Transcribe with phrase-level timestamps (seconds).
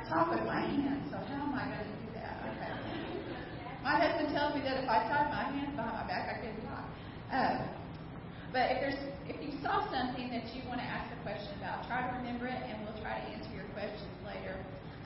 [0.00, 2.40] can't talk with my hands, so how am I going to do that?
[2.40, 2.72] Okay.
[3.84, 6.64] My husband tells me that if I tied my hands behind my back, I couldn't
[6.64, 6.86] talk.
[7.32, 7.56] Um,
[8.52, 11.86] but if there's if you saw something that you want to ask a question about,
[11.86, 14.56] try to remember it, and we'll try to answer your questions later.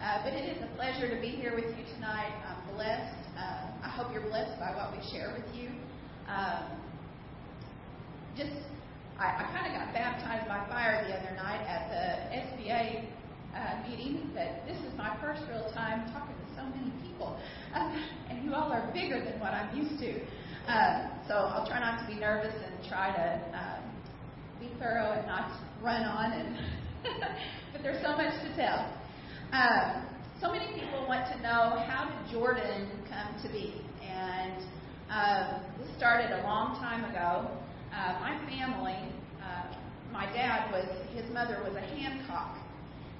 [0.01, 2.33] Uh, but it is a pleasure to be here with you tonight.
[2.47, 3.21] I'm blessed.
[3.37, 5.69] Uh, I hope you're blessed by what we share with you.
[6.29, 6.81] Um,
[8.37, 8.57] just
[9.19, 12.03] I, I kind of got baptized by fire the other night at the
[12.35, 13.07] SBA
[13.55, 17.39] uh, meeting, but this is my first real time talking to so many people,
[17.75, 17.91] uh,
[18.29, 20.21] and you all are bigger than what I'm used to.
[20.69, 23.81] Uh, so I'll try not to be nervous and try to uh,
[24.59, 26.33] be thorough and not run on.
[26.33, 26.57] And
[27.73, 28.93] but there's so much to tell.
[29.53, 30.03] Uh,
[30.41, 34.63] so many people want to know how did Jordan come to be, and
[35.11, 37.51] uh, this started a long time ago.
[37.95, 39.73] Uh, my family, uh,
[40.13, 42.57] my dad was, his mother was a Hancock.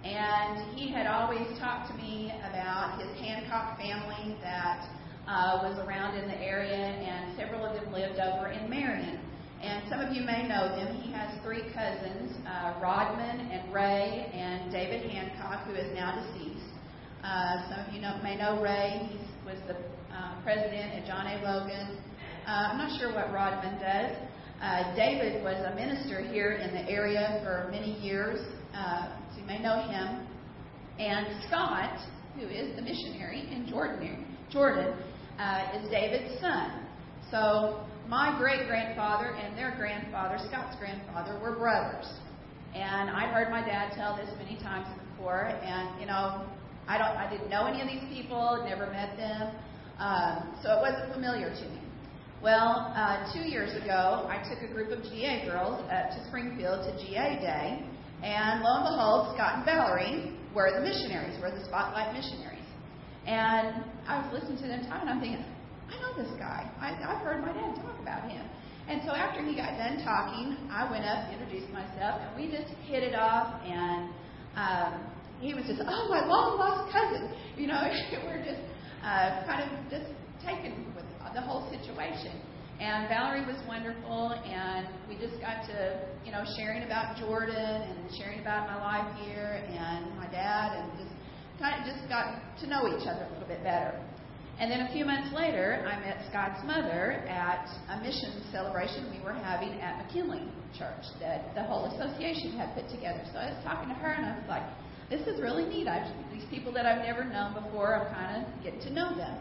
[0.05, 4.85] And he had always talked to me about his Hancock family that
[5.27, 9.19] uh, was around in the area, and several of them lived over in Marion.
[9.63, 11.01] And some of you may know them.
[11.01, 16.69] He has three cousins, uh, Rodman and Ray and David Hancock, who is now deceased.
[17.25, 19.09] Uh, some of you know, may know Ray.
[19.09, 19.17] He
[19.49, 19.77] was the
[20.13, 21.41] uh, president at John A.
[21.41, 21.97] Logan.
[22.47, 24.13] Uh, I'm not sure what Rodman does.
[24.61, 28.41] Uh, David was a minister here in the area for many years,
[28.75, 30.27] uh, you may know him.
[30.99, 31.99] And Scott,
[32.37, 34.97] who is the missionary in Jordan, Jordan
[35.39, 36.87] uh, is David's son.
[37.31, 42.07] So my great grandfather and their grandfather, Scott's grandfather, were brothers.
[42.75, 46.47] And I've heard my dad tell this many times before, and you know,
[46.89, 49.55] I don't, I didn't know any of these people, never met them,
[49.99, 51.81] um, so it wasn't familiar to me.
[52.43, 56.85] Well, uh, two years ago, I took a group of GA girls up to Springfield
[56.85, 57.87] to GA Day,
[58.23, 62.65] and lo and behold, Scott and Valerie were the missionaries, were the spotlight missionaries.
[63.27, 65.45] And I was listening to them talk, and I'm thinking,
[65.89, 66.69] I know this guy.
[66.81, 68.45] I, I've heard my dad talk about him.
[68.89, 72.69] And so after he got done talking, I went up, introduced myself, and we just
[72.85, 73.61] hit it off.
[73.65, 74.13] And
[74.57, 75.09] um,
[75.41, 77.33] he was just, oh, my long lost cousin.
[77.57, 77.81] You know,
[78.25, 78.61] we're just
[79.03, 80.13] uh, kind of just
[80.45, 82.37] taken with the whole situation.
[82.81, 88.11] And Valerie was wonderful, and we just got to, you know, sharing about Jordan and
[88.19, 91.15] sharing about my life here and my dad, and just
[91.61, 93.95] kind of just got to know each other a little bit better.
[94.59, 99.23] And then a few months later, I met Scott's mother at a mission celebration we
[99.25, 100.47] were having at McKinley
[100.77, 103.23] Church that the whole association had put together.
[103.33, 104.63] So I was talking to her, and I was like,
[105.11, 105.87] "This is really neat.
[105.87, 109.39] I've, these people that I've never known before, I'm kind of getting to know them."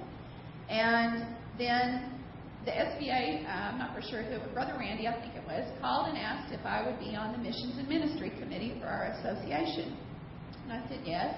[0.69, 2.22] And then
[2.65, 6.07] the SBA, uh, I'm not for sure who, Brother Randy, I think it was, called
[6.07, 9.97] and asked if I would be on the Missions and Ministry Committee for our association.
[10.63, 11.35] And I said yes.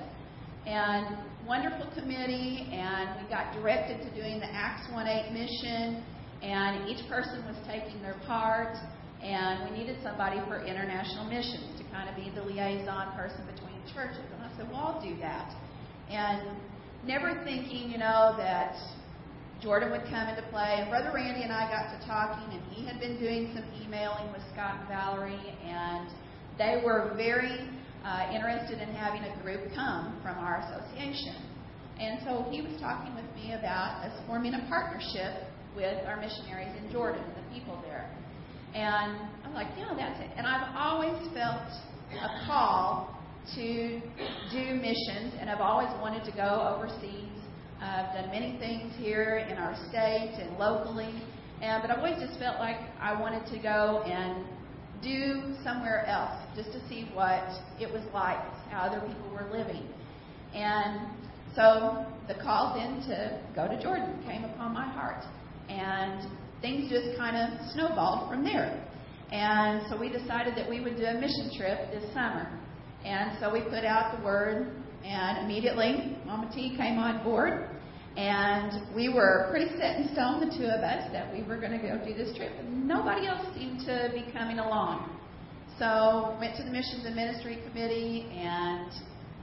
[0.68, 6.04] And wonderful committee, and we got directed to doing the Acts 1-8 mission,
[6.42, 8.78] and each person was taking their part,
[9.22, 13.82] and we needed somebody for international missions to kind of be the liaison person between
[13.94, 14.26] churches.
[14.34, 15.54] And I said, well, I'll do that.
[16.10, 16.58] And
[17.04, 18.78] never thinking, you know, that
[19.62, 20.78] Jordan would come into play.
[20.80, 24.32] And Brother Randy and I got to talking, and he had been doing some emailing
[24.32, 26.10] with Scott and Valerie, and
[26.58, 27.70] they were very
[28.04, 31.36] uh, interested in having a group come from our association.
[32.00, 36.76] And so he was talking with me about us forming a partnership with our missionaries
[36.78, 38.12] in Jordan the people there.
[38.74, 40.30] And I'm like, yeah, that's it.
[40.36, 41.64] And I've always felt
[42.12, 43.16] a call
[43.56, 44.02] to
[44.52, 47.30] do missions, and I've always wanted to go overseas
[47.82, 51.14] I've done many things here in our state and locally,
[51.62, 54.46] and but I've always just felt like I wanted to go and
[55.04, 57.44] do somewhere else just to see what
[57.80, 58.40] it was like,
[58.72, 59.88] how other people were living.
[60.54, 61.12] And
[61.54, 65.24] so the call then to go to Jordan came upon my heart,
[65.70, 66.30] and
[66.62, 68.82] things just kind of snowballed from there.
[69.32, 72.48] And so we decided that we would do a mission trip this summer.
[73.04, 74.72] And so we put out the word
[75.06, 77.70] and immediately, Mama T came on board,
[78.18, 81.72] and we were pretty set in stone, the two of us, that we were going
[81.72, 82.52] to go do this trip.
[82.58, 85.16] And nobody else seemed to be coming along.
[85.78, 88.92] So went to the Missions and Ministry Committee, and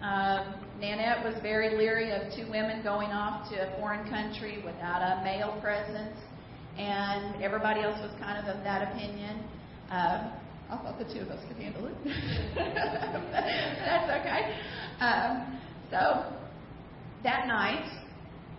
[0.02, 4.98] um, Nanette was very leery of two women going off to a foreign country without
[4.98, 6.16] a male presence,
[6.76, 9.44] and everybody else was kind of of that opinion.
[9.90, 10.32] Uh,
[10.72, 11.94] I thought the two of us could handle it.
[12.56, 14.56] That's okay.
[15.00, 15.58] Um,
[15.90, 16.32] so
[17.24, 17.84] that night,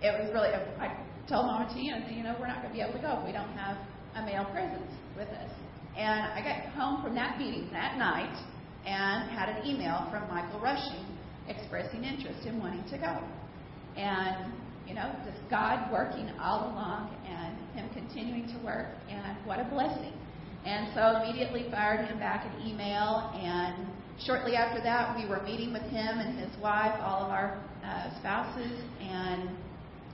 [0.01, 0.95] it was really, I
[1.27, 3.31] told Mama T, you know, we're not going to be able to go if we
[3.31, 3.77] don't have
[4.15, 5.51] a male presence with us.
[5.97, 8.35] And I got home from that meeting that night
[8.85, 11.05] and had an email from Michael Rushing,
[11.47, 13.17] expressing interest in wanting to go.
[13.95, 14.51] And,
[14.87, 19.65] you know, just God working all along and Him continuing to work, and what a
[19.65, 20.13] blessing.
[20.65, 23.87] And so immediately fired him back an email, and
[24.25, 28.19] shortly after that, we were meeting with him and his wife, all of our uh,
[28.19, 29.49] spouses, and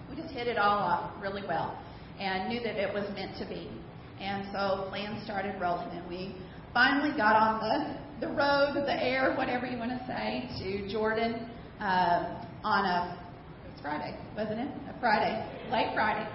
[0.09, 1.77] we just hit it all off really well
[2.19, 3.69] and knew that it was meant to be.
[4.19, 6.35] And so plans started rolling, and we
[6.73, 11.49] finally got on the, the road, the air, whatever you want to say, to Jordan
[11.79, 13.19] uh, on a
[13.71, 14.67] it's Friday, wasn't it?
[14.93, 16.27] A Friday, late Friday,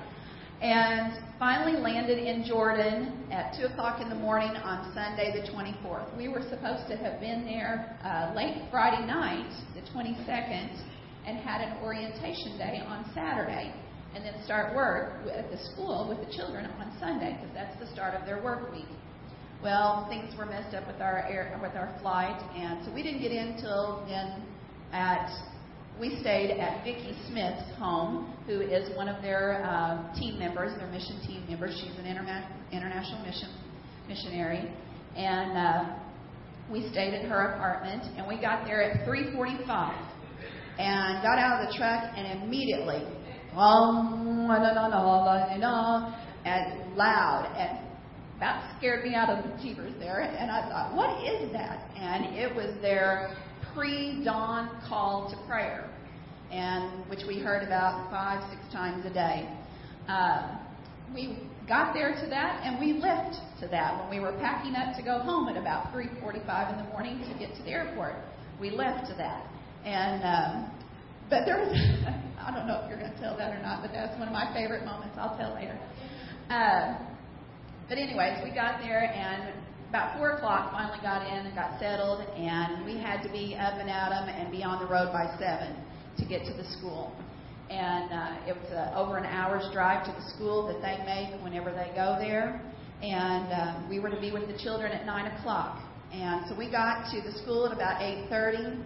[0.64, 6.16] and finally landed in Jordan at 2 o'clock in the morning on Sunday, the 24th.
[6.16, 10.80] We were supposed to have been there uh, late Friday night, the 22nd,
[11.26, 13.74] and had an orientation day on Saturday
[14.14, 17.92] and then start work at the school with the children on Sunday because that's the
[17.92, 18.88] start of their work week.
[19.62, 23.20] Well, things were messed up with our air, with our flight, and so we didn't
[23.20, 24.42] get in till then.
[24.92, 25.28] At
[26.00, 30.90] we stayed at Vicki Smith's home, who is one of their uh, team members, their
[30.90, 31.78] mission team members.
[31.80, 33.48] She's an interna- international mission
[34.08, 34.74] missionary,
[35.16, 35.96] and uh,
[36.70, 38.02] we stayed at her apartment.
[38.16, 39.66] And we got there at 3:45,
[40.78, 43.06] and got out of the truck, and immediately
[46.44, 47.84] and loud and
[48.40, 50.20] that scared me out of the jeepers there.
[50.20, 51.88] And I thought, what is that?
[51.96, 53.36] And it was their
[53.74, 55.90] pre-dawn call to prayer,
[56.50, 59.48] and which we heard about five, six times a day.
[60.08, 60.56] Uh,
[61.14, 61.38] we
[61.68, 65.02] got there to that, and we left to that when we were packing up to
[65.02, 68.14] go home at about 3:45 in the morning to get to the airport.
[68.60, 69.46] We left to that,
[69.84, 70.70] and um,
[71.30, 71.72] but there was,
[72.38, 74.34] I don't know if you're going to tell that or not, but that's one of
[74.34, 75.16] my favorite moments.
[75.18, 75.78] I'll tell later.
[76.50, 76.94] Uh,
[77.88, 79.52] but anyways, we got there and
[79.94, 83.74] about four o'clock finally got in and got settled, and we had to be up
[83.78, 85.76] and at 'em and be on the road by seven
[86.18, 87.14] to get to the school.
[87.70, 91.40] And uh, it was uh, over an hour's drive to the school that they make
[91.44, 92.60] whenever they go there.
[93.04, 95.78] And uh, we were to be with the children at nine o'clock.
[96.12, 98.76] And so we got to the school at about eight thirty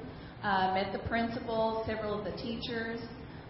[0.44, 3.00] uh, met the principal, several of the teachers.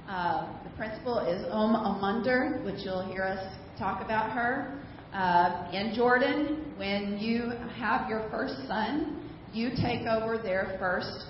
[0.08, 4.81] Uh, the principal is Om Amunder, which you'll hear us talk about her.
[5.12, 11.25] Uh, in Jordan, when you have your first son, you take over their first,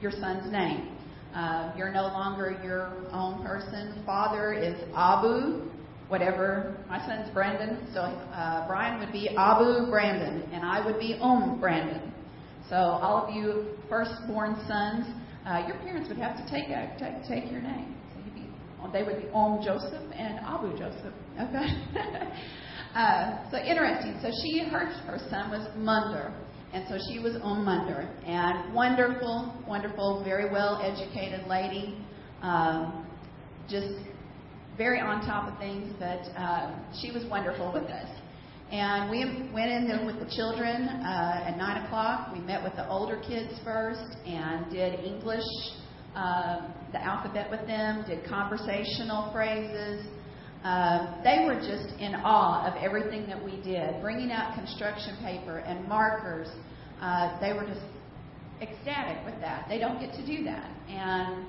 [0.00, 0.96] your son's name.
[1.34, 4.02] Uh, you're no longer your own person.
[4.04, 5.62] Father is Abu,
[6.08, 6.76] whatever.
[6.88, 11.58] My son's Brandon, so uh, Brian would be Abu Brandon, and I would be Om
[11.58, 12.12] Brandon.
[12.68, 15.06] So all of you firstborn sons,
[15.46, 17.94] uh, your parents would have to take, a, take take your name.
[18.12, 21.14] So you'd be, they would be Om Joseph and Abu Joseph.
[21.40, 21.66] Okay.
[22.96, 24.18] uh, so interesting.
[24.22, 26.32] So she, her, her son was Munder,
[26.72, 31.98] and so she was Om Munder, and wonderful, wonderful, very well educated lady.
[32.42, 33.06] Um,
[33.68, 33.94] just
[34.78, 38.08] very on top of things, but uh, she was wonderful with us.
[38.70, 42.32] And we went in there with the children uh, at 9 o'clock.
[42.32, 45.44] We met with the older kids first and did English,
[46.16, 50.04] uh, the alphabet with them, did conversational phrases.
[50.66, 55.58] Uh, they were just in awe of everything that we did, bringing out construction paper
[55.58, 56.48] and markers.
[57.00, 57.86] Uh, they were just
[58.60, 59.66] ecstatic with that.
[59.68, 60.68] They don't get to do that.
[60.88, 61.46] And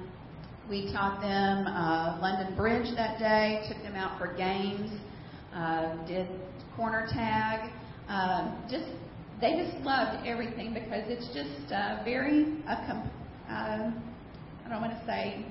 [0.70, 4.92] we taught them uh, London Bridge that day, took them out for games,
[5.52, 6.28] uh, did
[6.76, 7.72] corner tag.
[8.10, 8.86] Um, just
[9.42, 13.12] they just loved everything because it's just uh, very uh, com-
[13.50, 13.92] uh,
[14.64, 15.44] I don't want to say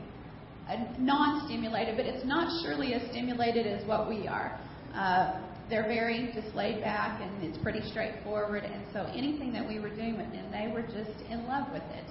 [0.98, 4.58] non-stimulated, but it's not surely as stimulated as what we are.
[4.94, 8.64] Uh, they're very just laid back and it's pretty straightforward.
[8.64, 11.82] And so anything that we were doing with them, they were just in love with
[11.82, 12.06] it.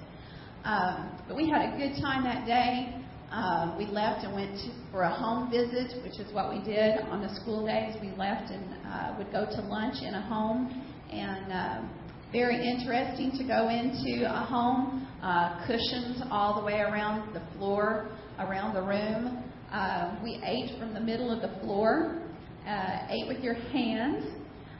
[0.64, 2.96] Um, but we had a good time that day.
[3.32, 7.00] Uh, we left and went to, for a home visit, which is what we did
[7.10, 7.96] on the school days.
[8.02, 11.82] We left and uh, would go to lunch in a home, and uh,
[12.32, 15.08] very interesting to go into a home.
[15.22, 19.44] Uh, cushions all the way around the floor, around the room.
[19.72, 22.22] Uh, we ate from the middle of the floor,
[22.68, 24.26] uh, ate with your hands,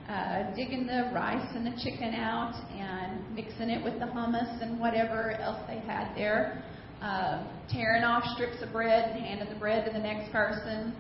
[0.10, 4.80] uh, digging the rice and the chicken out and mixing it with the hummus and
[4.80, 6.64] whatever else they had there
[7.02, 10.94] uh, tearing off strips of bread and handing the bread to the next person.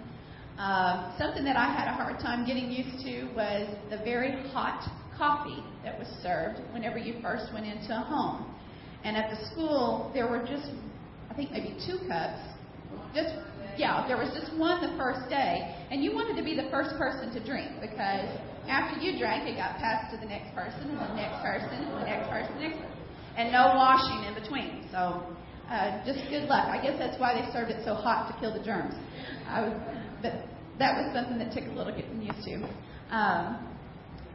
[0.59, 4.87] Uh, something that I had a hard time getting used to was the very hot
[5.17, 8.53] coffee that was served whenever you first went into a home.
[9.03, 10.69] And at the school, there were just,
[11.35, 12.39] I think maybe two cups.
[13.11, 13.35] Just,
[13.75, 15.75] yeah, there was just one the first day.
[15.91, 18.31] And you wanted to be the first person to drink because
[18.71, 21.91] after you drank, it got passed to the next person and the next person and
[21.91, 22.79] the next person, the next.
[23.35, 24.87] And no washing in between.
[24.95, 25.27] So
[25.67, 26.71] uh, just good luck.
[26.71, 28.95] I guess that's why they served it so hot to kill the germs.
[29.43, 29.75] I was,
[30.23, 30.47] but
[30.79, 32.63] that was something that took a little getting used to.
[33.11, 33.75] Um,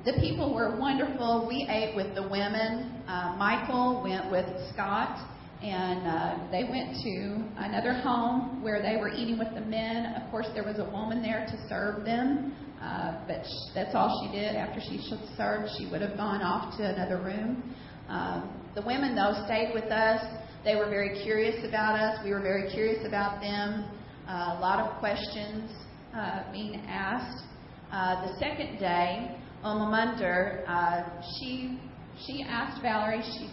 [0.04, 1.48] the people were wonderful.
[1.48, 2.92] We ate with the women.
[3.08, 5.16] Uh, Michael went with Scott,
[5.62, 10.14] and uh, they went to another home where they were eating with the men.
[10.14, 14.24] Of course, there was a woman there to serve them, uh, but sh- that's all
[14.24, 14.56] she did.
[14.56, 14.98] After she
[15.36, 17.74] served, she would have gone off to another room.
[18.08, 20.24] Um, the women, though, stayed with us.
[20.64, 22.18] They were very curious about us.
[22.24, 23.84] We were very curious about them.
[24.26, 25.70] Uh, a lot of questions
[26.14, 27.44] uh, being asked.
[27.92, 31.02] Uh, the second day, Omamunder, uh,
[31.38, 31.78] she
[32.26, 33.22] she asked Valerie.
[33.22, 33.50] She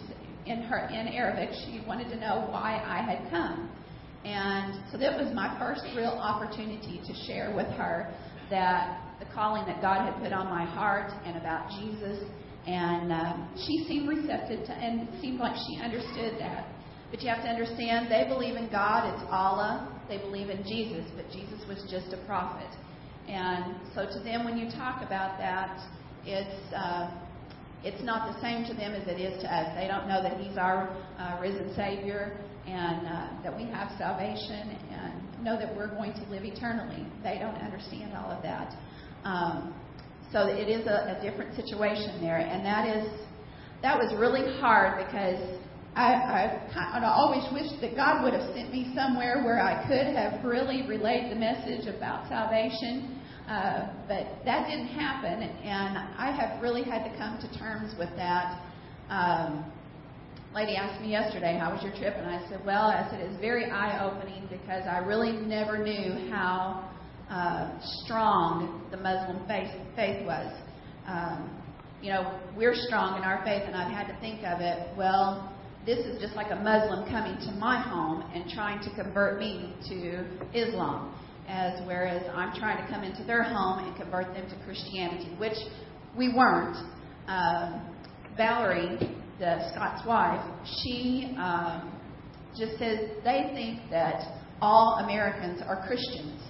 [0.48, 1.50] in her in Arabic.
[1.66, 3.70] She wanted to know why I had come,
[4.24, 8.12] and so that was my first real opportunity to share with her
[8.50, 12.24] that the calling that God had put on my heart and about Jesus.
[12.66, 16.66] And um, she seemed receptive to, and seemed like she understood that.
[17.10, 19.14] But you have to understand, they believe in God.
[19.14, 19.88] It's Allah.
[20.08, 22.68] They believe in Jesus, but Jesus was just a prophet.
[23.28, 25.80] And so to them, when you talk about that,
[26.24, 27.10] it's uh,
[27.84, 29.74] it's not the same to them as it is to us.
[29.76, 34.76] They don't know that He's our uh, risen Savior and uh, that we have salvation
[34.90, 37.06] and know that we're going to live eternally.
[37.22, 38.74] They don't understand all of that.
[39.24, 39.74] Um,
[40.32, 43.08] so it is a, a different situation there, and that is
[43.82, 45.38] that was really hard because
[45.94, 50.14] I, I, I always wished that God would have sent me somewhere where I could
[50.14, 53.17] have really relayed the message about salvation.
[53.48, 58.10] Uh, but that didn't happen, and I have really had to come to terms with
[58.16, 58.60] that.
[59.08, 59.64] Um,
[60.54, 63.40] lady asked me yesterday, "How was your trip?" And I said, "Well, I said it's
[63.40, 66.90] very eye-opening because I really never knew how
[67.30, 67.70] uh,
[68.04, 70.52] strong the Muslim faith, faith was.
[71.06, 71.50] Um,
[72.02, 74.88] you know, we're strong in our faith, and I've had to think of it.
[74.96, 75.52] Well,
[75.84, 79.74] this is just like a Muslim coming to my home and trying to convert me
[79.88, 80.24] to
[80.54, 81.14] Islam,
[81.48, 85.56] as whereas I'm trying to come into their home and convert them to Christianity, which
[86.16, 86.76] we weren't.
[87.26, 87.94] Um,
[88.36, 88.98] Valerie,
[89.38, 90.44] the Scott's wife,
[90.82, 91.92] she um,
[92.56, 96.42] just says they think that all Americans are Christians.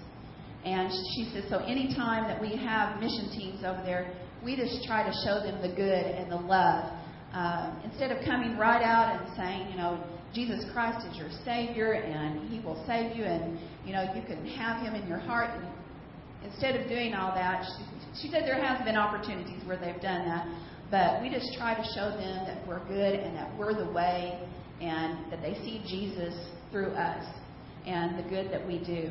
[0.64, 4.12] And she says, so anytime that we have mission teams over there,
[4.44, 6.92] we just try to show them the good and the love.
[7.32, 10.02] Uh, instead of coming right out and saying, you know,
[10.34, 14.44] Jesus Christ is your Savior and He will save you and, you know, you can
[14.46, 15.50] have Him in your heart.
[15.50, 15.66] And
[16.44, 20.26] instead of doing all that, she, she said there has been opportunities where they've done
[20.26, 20.46] that,
[20.90, 24.40] but we just try to show them that we're good and that we're the way
[24.80, 26.34] and that they see Jesus
[26.70, 27.24] through us
[27.86, 29.10] and the good that we do.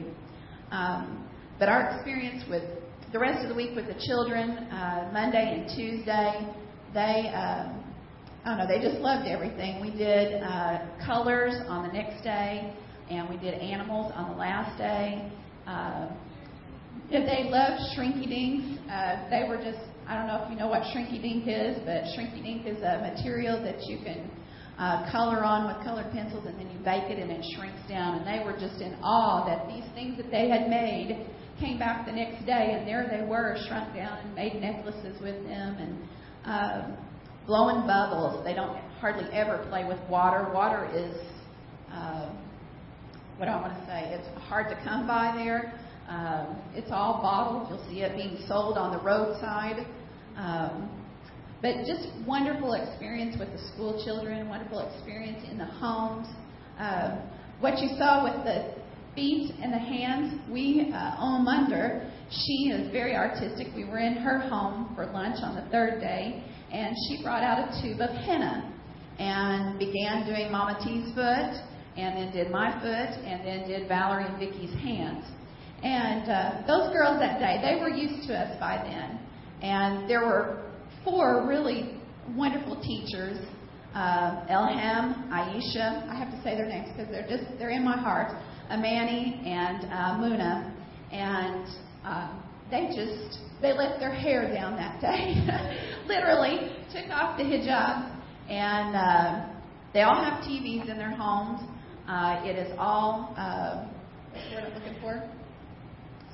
[0.72, 1.28] Um,
[1.60, 2.64] but our experience with
[3.12, 6.48] the rest of the week with the children, uh, Monday and Tuesday,
[6.94, 7.84] they, um,
[8.48, 9.82] I don't know, they just loved everything.
[9.82, 12.74] We did uh, colors on the next day,
[13.12, 15.30] and we did animals on the last day.
[15.68, 16.08] Uh,
[17.12, 18.80] they loved Shrinky Dinks.
[18.90, 22.08] Uh, they were just, I don't know if you know what Shrinky Dink is, but
[22.16, 24.32] Shrinky Dink is a material that you can
[24.80, 28.20] uh, color on with colored pencils, and then you bake it and it shrinks down.
[28.20, 31.28] And they were just in awe that these things that they had made
[31.60, 35.36] came back the next day, and there they were, shrunk down, and made necklaces with
[35.44, 36.00] them, and
[36.46, 36.96] uh,
[37.48, 38.44] blowing bubbles.
[38.44, 40.52] They don't hardly ever play with water.
[40.54, 41.16] Water is,
[41.92, 42.30] uh,
[43.38, 45.74] what I want to say, it's hard to come by there.
[46.10, 47.70] Um, it's all bottled.
[47.70, 49.88] You'll see it being sold on the roadside.
[50.36, 50.90] Um,
[51.62, 56.28] but just wonderful experience with the school children, wonderful experience in the homes.
[56.80, 57.20] Uh,
[57.60, 58.76] what you saw with the
[59.16, 61.38] feet and the hands, we uh, own.
[62.30, 63.68] She is very artistic.
[63.76, 66.44] We were in her home for lunch on the third day,
[66.78, 68.72] and she brought out a tube of henna
[69.18, 71.54] and began doing Mama T's foot,
[71.98, 75.26] and then did my foot, and then did Valerie and Vicky's hands.
[75.82, 79.20] And uh, those girls that day, they were used to us by then.
[79.64, 80.72] And there were
[81.04, 81.98] four really
[82.36, 83.40] wonderful teachers
[83.96, 86.08] uh, Elham, Aisha.
[86.08, 88.32] I have to say their names because they're just they're in my heart.
[88.70, 90.72] Amani and uh, Muna,
[91.12, 91.66] and
[92.06, 95.36] uh, they just they let their hair down that day.
[96.08, 98.16] Literally took off the hijab,
[98.50, 99.54] and uh,
[99.94, 101.62] they all have TVs in their homes.
[102.08, 103.86] Uh, it is all uh,
[104.32, 105.30] what's I'm looking for?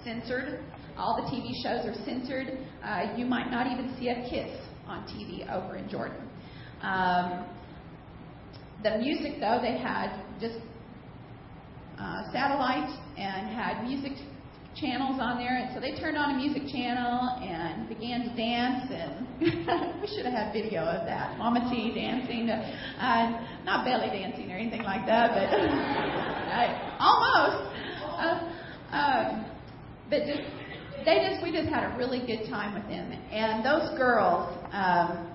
[0.04, 0.60] Censored.
[0.98, 2.60] All the TV shows are censored.
[2.84, 4.52] Uh, you might not even see a kiss
[4.86, 6.18] on TV over in Jordan.
[6.82, 7.46] Um,
[8.84, 10.58] the music, though, they had just
[11.98, 14.12] uh, satellite and had music
[14.80, 18.90] channels on there, and so they turned on a music channel and began to dance.
[18.90, 19.28] And
[20.02, 21.38] we should have had video of that.
[21.38, 25.48] Mama T dancing, uh, not belly dancing or anything like that, but
[27.00, 27.70] almost.
[28.18, 28.54] Uh,
[28.94, 29.46] um,
[30.10, 30.44] but just
[31.06, 34.50] they just we just had a really good time with them, and those girls.
[34.72, 35.33] Um,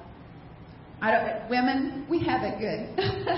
[1.00, 2.98] I don't, women, we have it good.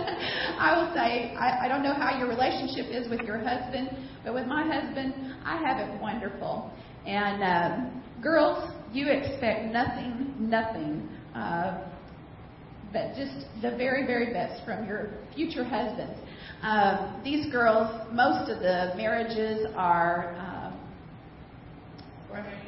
[0.59, 3.91] I will say, I, I don't know how your relationship is with your husband,
[4.25, 5.15] but with my husband,
[5.45, 6.71] I have it wonderful.
[7.07, 11.87] And um, girls, you expect nothing, nothing, uh,
[12.95, 16.19] but just the very, very best from your future husbands.
[16.63, 20.81] Um, these girls, most of the marriages are um,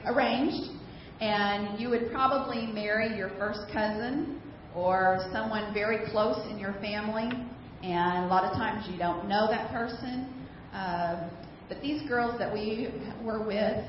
[0.07, 0.71] arranged,
[1.21, 4.42] and you would probably marry your first cousin
[4.75, 7.31] or someone very close in your family,
[7.83, 10.33] and a lot of times you don't know that person.
[10.73, 11.29] Uh,
[11.69, 12.89] but these girls that we
[13.23, 13.85] were with,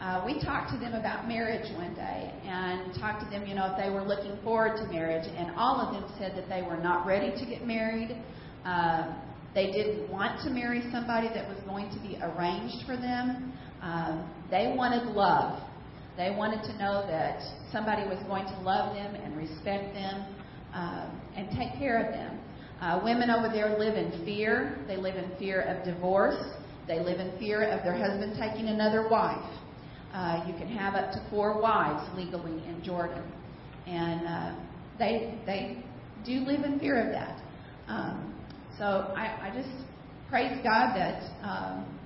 [0.00, 3.72] uh, we talked to them about marriage one day and talked to them, you know,
[3.72, 5.26] if they were looking forward to marriage.
[5.36, 8.16] And all of them said that they were not ready to get married.
[8.64, 9.14] Uh,
[9.54, 13.52] they didn't want to marry somebody that was going to be arranged for them.
[13.82, 15.62] Um, they wanted love.
[16.18, 20.26] They wanted to know that somebody was going to love them and respect them
[20.74, 22.40] um, and take care of them.
[22.80, 24.84] Uh, women over there live in fear.
[24.88, 26.44] They live in fear of divorce.
[26.88, 29.48] They live in fear of their husband taking another wife.
[30.12, 33.22] Uh, you can have up to four wives legally in Jordan,
[33.86, 34.60] and uh,
[34.98, 35.84] they they
[36.24, 37.40] do live in fear of that.
[37.86, 38.34] Um,
[38.76, 39.68] so I, I just
[40.28, 41.98] praise God that um,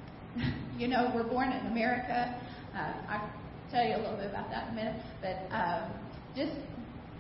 [0.77, 2.39] you know we're born in America.
[2.75, 3.31] Uh, I
[3.73, 5.03] tell you a little bit about that in a minute.
[5.23, 5.91] But um,
[6.37, 6.53] just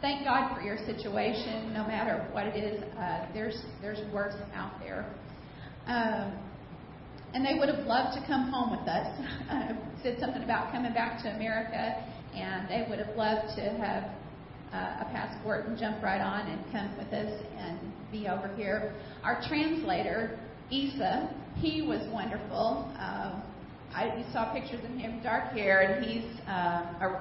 [0.03, 2.83] thank God for your situation, no matter what it is.
[2.97, 5.07] Uh, there's there's worse out there.
[5.87, 6.39] Um,
[7.35, 9.09] and they would have loved to come home with us.
[9.49, 12.05] I said something about coming back to America,
[12.35, 14.05] and they would have loved to have
[14.75, 17.79] uh, a passport and jump right on and come with us and
[18.11, 18.95] be over here.
[19.25, 20.39] Our translator,
[20.71, 22.93] Isa, he was wonderful.
[22.99, 23.41] Uh,
[23.95, 27.21] I you saw pictures of him, dark hair, and he's uh,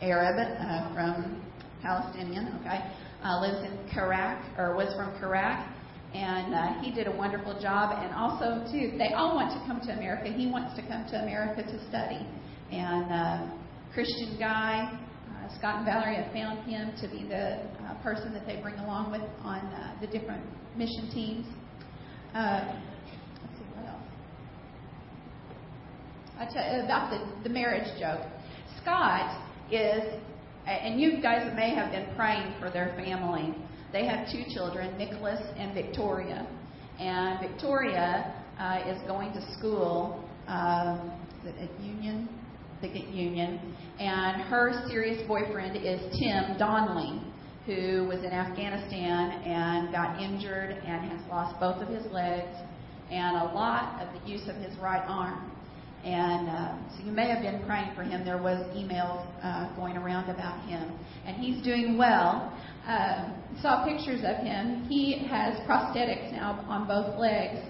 [0.00, 1.42] Arab uh, from
[1.82, 2.58] Palestinian.
[2.60, 2.80] Okay,
[3.24, 5.66] uh, lives in Iraq or was from Iraq,
[6.14, 7.98] and uh, he did a wonderful job.
[7.98, 10.32] And also, too, they all want to come to America.
[10.32, 12.24] He wants to come to America to study,
[12.70, 13.50] and uh,
[13.92, 14.98] Christian guy.
[15.30, 18.78] Uh, Scott and Valerie have found him to be the uh, person that they bring
[18.78, 20.44] along with on uh, the different
[20.76, 21.46] mission teams.
[22.34, 22.80] Uh,
[26.40, 26.46] You
[26.84, 28.22] about the, the marriage joke.
[28.80, 30.02] Scott is,
[30.66, 33.54] and you guys may have been praying for their family.
[33.92, 36.46] They have two children, Nicholas and Victoria.
[36.98, 41.12] And Victoria uh, is going to school um,
[41.46, 42.26] at Union,
[42.78, 43.76] I think at Union.
[43.98, 47.20] And her serious boyfriend is Tim Donnelly,
[47.66, 52.56] who was in Afghanistan and got injured and has lost both of his legs
[53.10, 55.50] and a lot of the use of his right arm.
[56.04, 58.24] And uh, so you may have been praying for him.
[58.24, 60.90] There was emails uh, going around about him,
[61.26, 62.56] and he's doing well.
[62.86, 63.28] Uh,
[63.60, 64.86] saw pictures of him.
[64.88, 67.60] He has prosthetics now on both legs,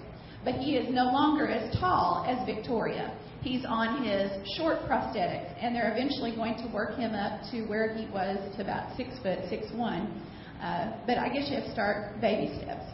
[0.45, 3.17] but he is no longer as tall as Victoria.
[3.41, 7.93] He's on his short prosthetics, and they're eventually going to work him up to where
[7.93, 10.23] he was to about six foot six one.
[10.61, 12.85] Uh, but I guess you have to start baby steps.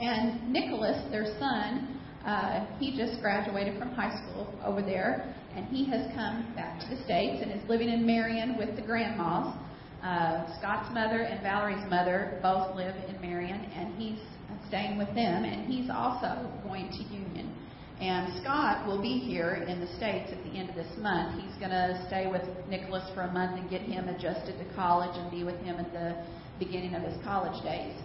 [0.00, 1.97] And Nicholas, their son,
[2.28, 6.94] uh, he just graduated from high school over there, and he has come back to
[6.94, 9.56] the States and is living in Marion with the grandmas.
[10.02, 14.20] Uh, Scott's mother and Valerie's mother both live in Marion, and he's
[14.68, 17.50] staying with them, and he's also going to Union.
[17.98, 21.42] And Scott will be here in the States at the end of this month.
[21.42, 25.16] He's going to stay with Nicholas for a month and get him adjusted to college
[25.16, 26.22] and be with him at the
[26.58, 27.96] beginning of his college days.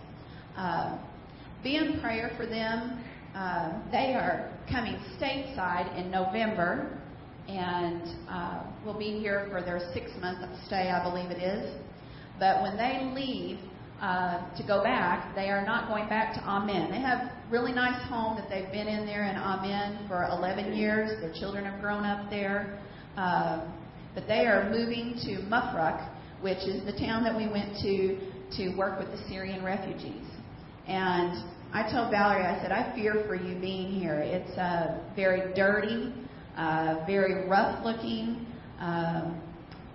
[0.55, 0.97] Uh,
[1.61, 3.03] be in prayer for them.
[3.35, 6.99] Uh, they are coming stateside in November
[7.47, 11.75] and uh, will be here for their six month stay, I believe it is.
[12.39, 13.59] But when they leave
[14.01, 16.91] uh, to go back, they are not going back to Amman.
[16.91, 21.19] They have really nice home that they've been in there in Amman for 11 years.
[21.21, 22.79] Their children have grown up there.
[23.17, 23.67] Uh,
[24.13, 26.09] but they are moving to Mafraq,
[26.41, 28.19] which is the town that we went to
[28.57, 30.27] to work with the Syrian refugees.
[30.87, 31.43] And
[31.75, 34.19] I told Valerie, I said, I fear for you being here.
[34.19, 36.13] It's uh, very dirty,
[36.55, 38.45] uh, very rough looking.
[38.79, 39.41] Um,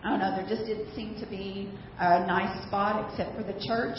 [0.03, 3.57] I don't know, there just didn't seem to be a nice spot except for the
[3.65, 3.97] church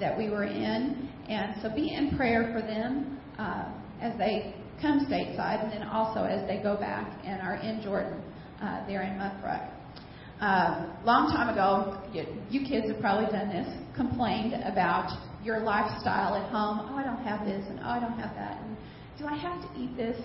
[0.00, 1.10] that we were in.
[1.28, 6.20] And so be in prayer for them uh, as they come stateside, and then also
[6.20, 8.22] as they go back and are in Jordan,
[8.62, 9.70] uh, there in Mafraq.
[10.40, 15.10] Uh, long time ago, you, you kids have probably done this, complained about
[15.42, 16.88] your lifestyle at home.
[16.90, 18.76] Oh, I don't have this, and oh, I don't have that, and
[19.18, 20.16] do I have to eat this?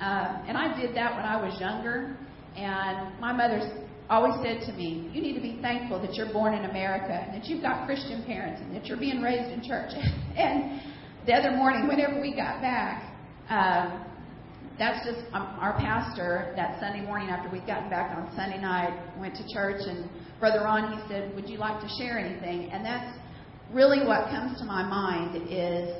[0.00, 2.16] Uh, and I did that when I was younger,
[2.56, 3.70] and my mother's
[4.08, 7.34] always said to me, You need to be thankful that you're born in America and
[7.34, 9.92] that you've got Christian parents and that you're being raised in church.
[10.36, 10.82] and
[11.26, 13.14] the other morning, whenever we got back,
[13.48, 14.04] um,
[14.78, 18.98] that's just um, our pastor that Sunday morning after we'd gotten back on Sunday night,
[19.18, 20.08] went to church, and
[20.40, 22.70] Brother Ron, he said, Would you like to share anything?
[22.72, 23.19] And that's
[23.72, 25.94] really what comes to my mind is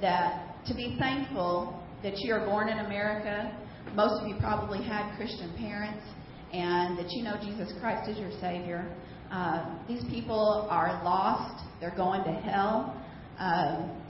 [0.00, 3.56] that to be thankful that you are born in America.
[3.94, 6.04] Most of you probably had Christian parents
[6.52, 8.90] and that you know Jesus Christ is your Savior.
[9.30, 11.64] Uh, these people are lost.
[11.80, 12.96] They're going to hell.
[13.38, 14.02] Um,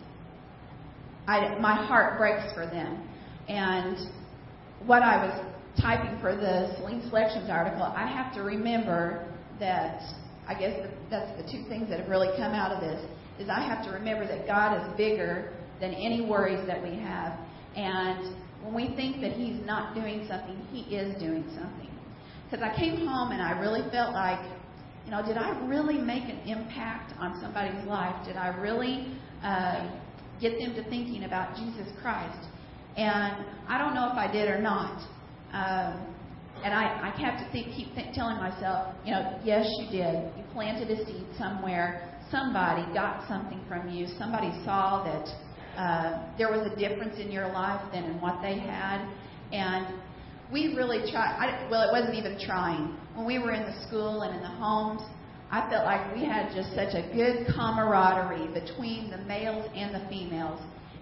[1.26, 3.06] I, my heart breaks for them.
[3.48, 3.96] And
[4.86, 5.46] what I was
[5.80, 10.00] typing for the Saline Selections article, I have to remember that
[10.50, 13.00] I guess that's the two things that have really come out of this
[13.38, 17.38] is I have to remember that God is bigger than any worries that we have.
[17.76, 21.88] And when we think that He's not doing something, He is doing something.
[22.50, 24.40] Because I came home and I really felt like,
[25.04, 28.26] you know, did I really make an impact on somebody's life?
[28.26, 29.88] Did I really uh,
[30.40, 32.48] get them to thinking about Jesus Christ?
[32.96, 35.00] And I don't know if I did or not.
[35.52, 36.10] Um,
[36.62, 40.30] and I, I have to think, keep th- telling myself, you know, yes, you did.
[40.36, 42.18] You planted a seed somewhere.
[42.30, 44.06] Somebody got something from you.
[44.18, 48.58] Somebody saw that uh, there was a difference in your life than in what they
[48.58, 49.06] had.
[49.52, 50.00] And
[50.52, 51.36] we really tried.
[51.38, 52.96] I, well, it wasn't even trying.
[53.14, 55.02] When we were in the school and in the homes,
[55.50, 60.08] I felt like we had just such a good camaraderie between the males and the
[60.08, 60.60] females.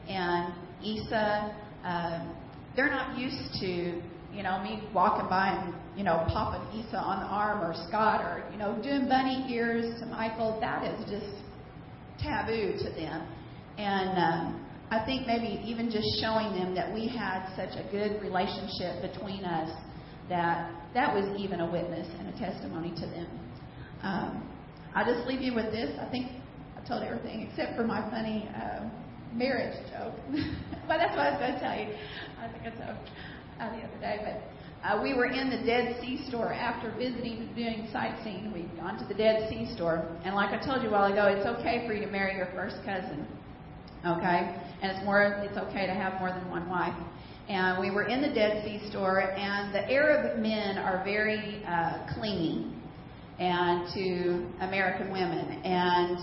[0.09, 2.35] And Isa, um,
[2.75, 4.01] they're not used to,
[4.33, 8.21] you know, me walking by and, you know, popping Isa on the arm or Scott
[8.21, 10.59] or, you know, doing bunny ears to Michael.
[10.61, 11.35] That is just
[12.23, 13.27] taboo to them.
[13.79, 18.21] And um, I think maybe even just showing them that we had such a good
[18.21, 19.71] relationship between us
[20.29, 23.29] that that was even a witness and a testimony to them.
[24.03, 24.49] Um,
[24.95, 25.91] I'll just leave you with this.
[26.01, 26.33] I think
[26.77, 28.89] I told everything except for my funny uh,
[29.35, 30.15] marriage joke.
[30.89, 31.95] but that's what I was going to tell you.
[32.41, 32.99] I think I told
[33.61, 34.19] uh, the other day.
[34.23, 38.53] But uh, we were in the Dead Sea store after visiting, doing sightseeing.
[38.53, 40.07] We'd gone to the Dead Sea store.
[40.25, 42.49] And like I told you a while ago, it's okay for you to marry your
[42.55, 43.27] first cousin.
[44.07, 44.55] Okay?
[44.81, 46.95] And it's more it's okay to have more than one wife.
[47.49, 52.07] And we were in the Dead Sea store, and the Arab men are very uh,
[52.15, 52.71] clingy
[53.39, 55.63] and to American women.
[55.65, 56.19] And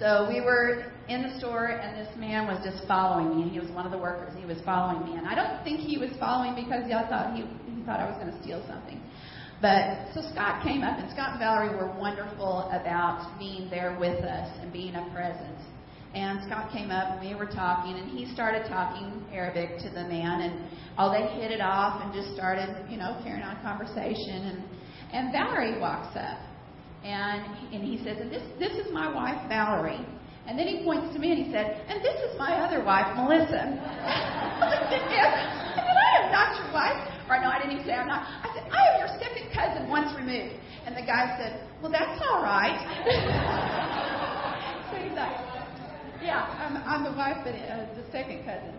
[0.00, 3.42] so we were in the store, and this man was just following me.
[3.42, 4.32] And he was one of the workers.
[4.38, 7.42] He was following me, and I don't think he was following because I thought he
[7.42, 9.00] he thought I was going to steal something.
[9.62, 14.24] But so Scott came up, and Scott and Valerie were wonderful about being there with
[14.24, 15.62] us and being a presence.
[16.14, 20.04] And Scott came up and we were talking, and he started talking Arabic to the
[20.04, 24.50] man, and oh, they hit it off and just started, you know, carrying on conversation.
[24.50, 24.64] And
[25.12, 26.38] and Valerie walks up,
[27.04, 30.04] and and he says, and this this is my wife Valerie.
[30.46, 33.14] And then he points to me and he said, and this is my other wife
[33.14, 33.62] Melissa.
[33.62, 36.98] I said, I am not your wife.
[37.30, 38.26] Or no, I didn't even say I'm not.
[38.26, 40.56] I said, I am your second cousin once removed.
[40.84, 42.74] And the guy said, well, that's all right.
[44.90, 45.30] so he's like,
[46.20, 48.74] yeah, I'm, I'm the wife, but uh, the second cousin.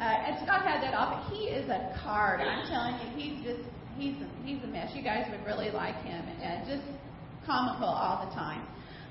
[0.00, 1.30] Uh, and Scott had that off.
[1.30, 2.40] He is a card.
[2.40, 3.62] I'm telling you, he's just
[3.96, 4.90] he's a, he's a mess.
[4.94, 6.82] You guys would really like him, and just
[7.46, 8.66] comical all the time.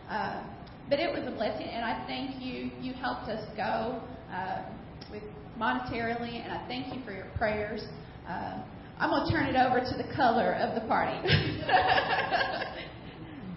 [0.09, 0.43] Uh,
[0.93, 2.69] but it was a blessing, and I thank you.
[2.79, 3.99] You helped us go
[4.31, 4.61] uh,
[5.09, 5.23] with
[5.57, 7.83] monetarily, and I thank you for your prayers.
[8.29, 8.61] Uh,
[8.99, 11.17] I'm going to turn it over to the color of the party.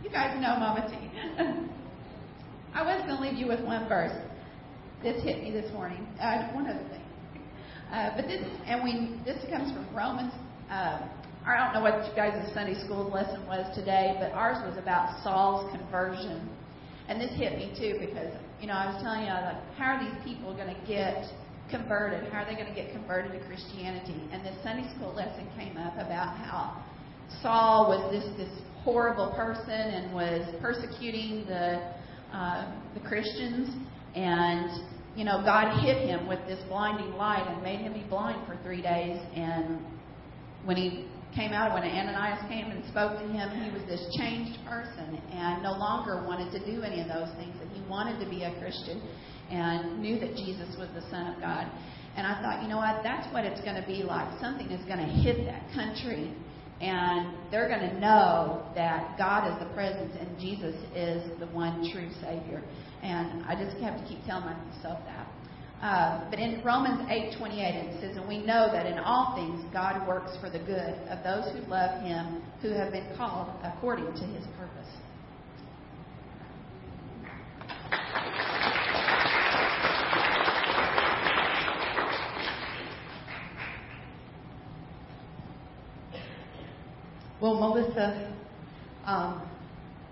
[0.03, 0.97] you guys know Mama T.
[2.75, 4.17] I was going to leave you with one verse.
[5.03, 6.09] This hit me this morning.
[6.19, 7.05] Uh, one other thing.
[7.93, 10.33] Uh, but this, and we, this comes from Romans.
[10.71, 11.07] Uh,
[11.45, 15.23] I don't know what you guys' Sunday school lesson was today, but ours was about
[15.23, 16.49] Saul's conversion.
[17.09, 20.01] And this hit me too because, you know, I was telling you, like, how are
[20.03, 21.25] these people going to get
[21.71, 22.31] converted?
[22.33, 24.29] How are they going to get converted to Christianity?
[24.33, 26.83] And this Sunday school lesson came up about how
[27.43, 31.95] Saul was this this horrible person and was persecuting the
[32.33, 33.71] uh, the Christians,
[34.15, 34.83] and
[35.17, 38.57] you know God hit him with this blinding light and made him be blind for
[38.63, 39.19] three days.
[39.35, 39.81] And
[40.65, 44.59] when he came out, when Ananias came and spoke to him, he was this changed
[44.67, 47.55] person and no longer wanted to do any of those things.
[47.61, 49.03] And he wanted to be a Christian
[49.51, 51.67] and knew that Jesus was the Son of God.
[52.17, 53.03] And I thought, you know what?
[53.03, 54.41] That's what it's going to be like.
[54.41, 56.33] Something is going to hit that country,
[56.81, 61.89] and they're going to know that God is the presence and Jesus is the one
[61.93, 62.63] true Savior.
[63.03, 65.29] And I just have to keep telling myself that.
[65.83, 70.07] Uh, but in Romans 8:28 it says, "And we know that in all things God
[70.09, 74.25] works for the good of those who love Him, who have been called according to
[74.25, 74.89] His purpose."
[87.39, 88.33] Well, Melissa,
[89.05, 89.43] um,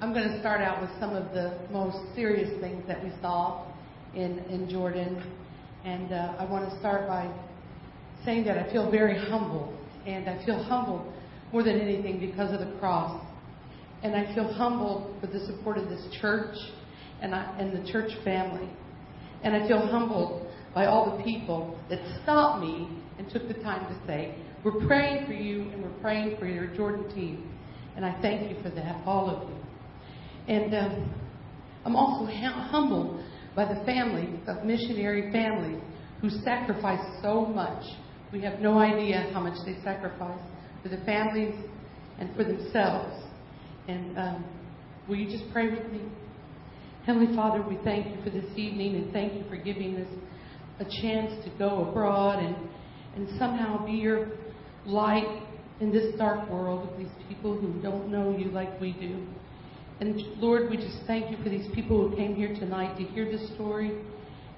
[0.02, 3.66] I'm going to start out with some of the most serious things that we saw
[4.14, 5.22] in, in Jordan.
[5.84, 7.30] And uh, I want to start by
[8.24, 9.78] saying that I feel very humble.
[10.06, 11.12] And I feel humbled
[11.52, 13.24] more than anything because of the cross.
[14.02, 16.56] And I feel humbled for the support of this church
[17.20, 18.68] and, I, and the church family.
[19.42, 23.86] And I feel humbled by all the people that stopped me and took the time
[23.86, 27.50] to say, we're praying for you and we're praying for your Jordan team.
[27.96, 29.56] And I thank you for that, all of you.
[30.48, 31.14] And um,
[31.84, 33.22] I'm also ha- humbled
[33.54, 35.82] by the families of missionary families
[36.20, 37.84] who sacrifice so much.
[38.32, 40.40] We have no idea how much they sacrifice
[40.82, 41.54] for the families
[42.18, 43.14] and for themselves.
[43.88, 44.44] And um,
[45.08, 46.00] will you just pray with me?
[47.06, 50.08] Heavenly Father, we thank you for this evening and thank you for giving us
[50.80, 52.56] a chance to go abroad and,
[53.14, 54.28] and somehow be your
[54.86, 55.42] light
[55.80, 59.26] in this dark world of these people who don't know you like we do.
[60.00, 63.30] And Lord, we just thank you for these people who came here tonight to hear
[63.30, 63.92] this story.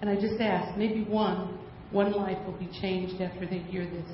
[0.01, 1.59] And I just ask, maybe one,
[1.91, 4.09] one life will be changed after they hear this.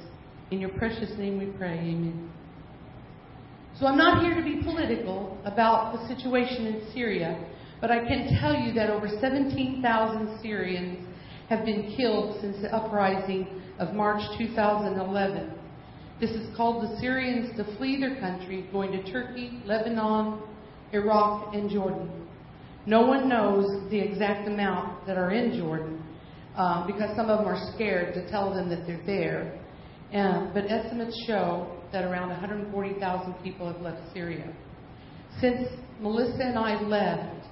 [0.50, 1.78] In your precious name we pray.
[1.78, 2.30] Amen.
[3.78, 7.42] So I'm not here to be political about the situation in Syria,
[7.80, 11.08] but I can tell you that over 17,000 Syrians
[11.48, 15.54] have been killed since the uprising of March 2011.
[16.20, 20.42] This is called the Syrians to flee their country, going to Turkey, Lebanon,
[20.92, 22.10] Iraq, and Jordan.
[22.86, 26.02] No one knows the exact amount that are in Jordan
[26.56, 29.58] um, because some of them are scared to tell them that they're there.
[30.12, 34.52] Um, but estimates show that around 140,000 people have left Syria.
[35.40, 35.68] Since
[36.00, 37.46] Melissa and I left,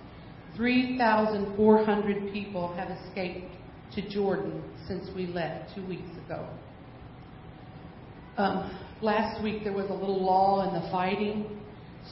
[0.57, 3.55] 3,400 people have escaped
[3.95, 6.47] to Jordan since we left two weeks ago.
[8.37, 11.61] Um, last week there was a little lull in the fighting,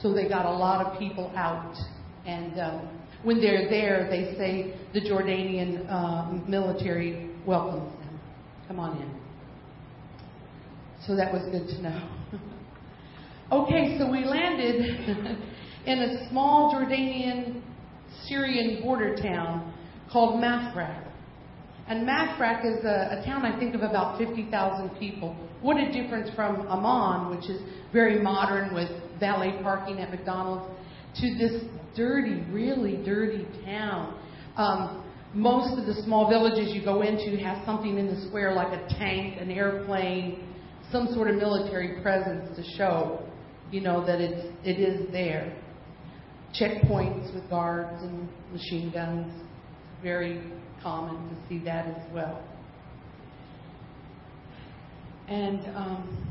[0.01, 1.75] so they got a lot of people out.
[2.25, 8.19] And um, when they're there, they say the Jordanian um, military welcomes them.
[8.67, 9.19] Come on in.
[11.05, 12.09] So that was good to know.
[13.51, 14.81] okay, so we landed
[15.85, 17.61] in a small Jordanian
[18.27, 19.73] Syrian border town
[20.11, 21.08] called Mafraq.
[21.89, 25.35] And Mafraq is a, a town I think of about 50,000 people.
[25.61, 27.59] What a difference from Amman, which is
[27.91, 30.71] very modern with valet parking at McDonald's,
[31.15, 31.63] to this
[31.95, 34.21] dirty, really dirty town.
[34.55, 38.71] Um, most of the small villages you go into have something in the square like
[38.71, 40.47] a tank, an airplane,
[40.91, 43.23] some sort of military presence to show,
[43.71, 45.57] you know, that it's, it is there.
[46.59, 49.31] Checkpoints with guards and machine guns,
[50.03, 50.41] very
[50.81, 52.43] common to see that as well.
[55.27, 56.27] And um,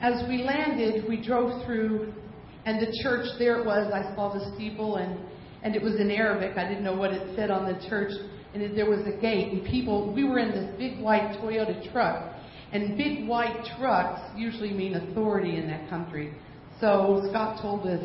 [0.00, 2.12] as we landed, we drove through,
[2.64, 3.92] and the church, there it was.
[3.92, 5.20] I saw the steeple, and,
[5.62, 6.58] and it was in Arabic.
[6.58, 8.12] I didn't know what it said on the church.
[8.54, 12.32] And there was a gate, and people, we were in this big white Toyota truck.
[12.72, 16.34] And big white trucks usually mean authority in that country.
[16.80, 18.04] So Scott told us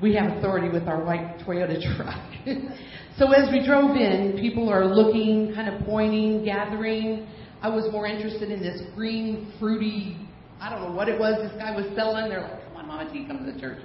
[0.00, 2.22] we have authority with our white Toyota truck.
[3.18, 7.26] so as we drove in, people are looking, kind of pointing, gathering.
[7.60, 10.16] I was more interested in this green, fruity,
[10.60, 12.28] I don't know what it was this guy was selling.
[12.28, 13.78] They're like, come on, Mama T, come to the church.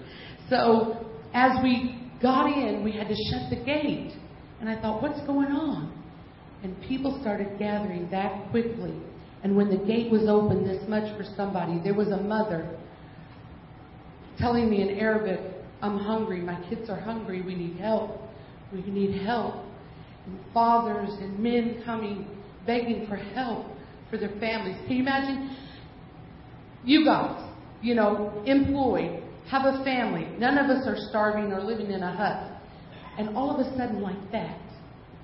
[0.49, 4.13] So as we got in, we had to shut the gate.
[4.59, 6.01] And I thought, what's going on?
[6.63, 8.93] And people started gathering that quickly.
[9.43, 12.77] And when the gate was open this much for somebody, there was a mother
[14.39, 15.39] telling me in Arabic,
[15.83, 16.39] I'm hungry.
[16.39, 17.41] My kids are hungry.
[17.41, 18.21] We need help.
[18.71, 19.55] We need help.
[20.25, 22.25] And fathers and men coming,
[22.65, 23.67] begging for help
[24.09, 24.77] for their families.
[24.87, 25.57] Can you imagine?
[26.85, 27.49] You guys,
[27.81, 30.25] you know, employed, have a family.
[30.39, 32.61] None of us are starving or living in a hut.
[33.17, 34.61] And all of a sudden, like that,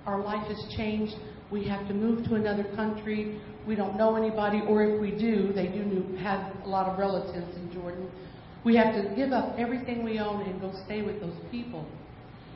[0.05, 1.13] our life has changed.
[1.51, 3.41] We have to move to another country.
[3.65, 7.55] We don't know anybody, or if we do, they do have a lot of relatives
[7.55, 8.09] in Jordan.
[8.65, 11.87] We have to give up everything we own and go stay with those people.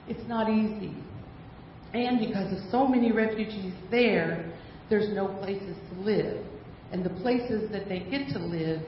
[0.07, 0.93] It's not easy.
[1.93, 4.51] And because of so many refugees there,
[4.89, 6.45] there's no places to live.
[6.91, 8.81] And the places that they get to live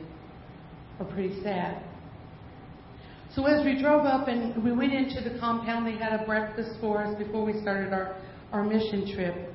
[0.99, 1.83] are pretty sad.
[3.35, 6.79] So as we drove up and we went into the compound, they had a breakfast
[6.79, 8.17] for us before we started our,
[8.51, 9.53] our mission trip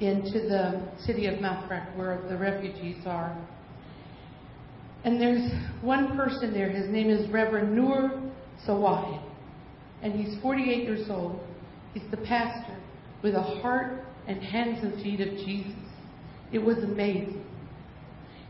[0.00, 3.36] into the city of Mafraq where the refugees are.
[5.04, 5.50] And there's
[5.82, 8.10] one person there, his name is Reverend Nur
[8.66, 9.22] Sawahid.
[10.02, 11.40] And he's 48 years old.
[11.94, 12.76] He's the pastor
[13.22, 15.72] with a heart and hands and feet of Jesus.
[16.52, 17.44] It was amazing.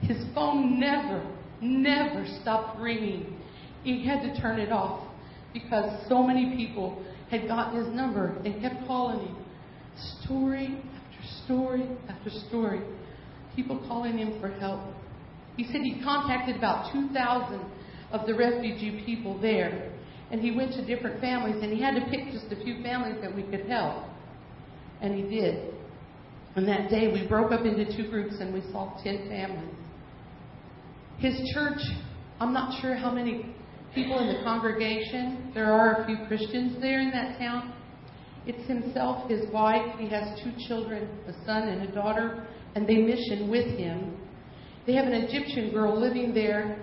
[0.03, 1.25] His phone never,
[1.61, 3.41] never stopped ringing
[3.83, 5.07] he had to turn it off
[5.53, 9.37] because so many people had gotten his number and kept calling him.
[10.23, 12.81] Story after story after story.
[13.57, 14.81] People calling him for help.
[15.57, 17.61] He said he contacted about 2,000
[18.13, 19.93] of the refugee people there.
[20.31, 23.17] And he went to different families and he had to pick just a few families
[23.21, 24.05] that we could help.
[25.01, 25.75] And he did.
[26.57, 29.75] And that day we broke up into two groups and we saw 10 families.
[31.19, 31.81] His church,
[32.41, 33.55] I'm not sure how many
[33.95, 35.51] people in the congregation.
[35.55, 37.75] There are a few Christians there in that town.
[38.47, 39.99] It's himself, his wife.
[39.99, 44.17] He has two children, a son and a daughter, and they mission with him.
[44.91, 46.77] They have an Egyptian girl living there.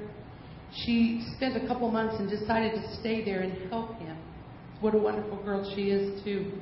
[0.85, 4.17] She spent a couple months and decided to stay there and help him.
[4.79, 6.53] What a wonderful girl she is, too.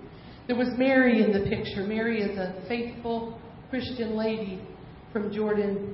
[0.47, 1.83] There was Mary in the picture.
[1.83, 4.59] Mary is a faithful Christian lady
[5.13, 5.93] from Jordan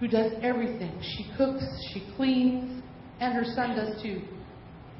[0.00, 1.00] who does everything.
[1.00, 2.82] She cooks, she cleans,
[3.20, 4.20] and her son does too.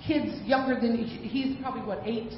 [0.06, 2.34] Kids younger than he's probably what eight.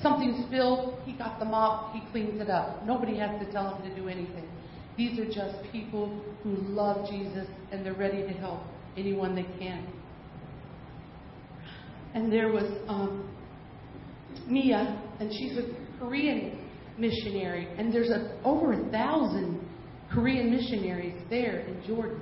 [0.00, 2.86] Something spilled, he got the mop, he cleans it up.
[2.86, 4.48] Nobody has to tell him to do anything.
[4.96, 8.60] These are just people who love Jesus and they're ready to help
[8.96, 9.86] anyone they can.
[12.14, 13.28] And there was um,
[14.46, 16.58] Mia, and she's a Korean
[16.96, 19.60] missionary, and there's a, over a thousand
[20.12, 22.20] Korean missionaries there in Jordan.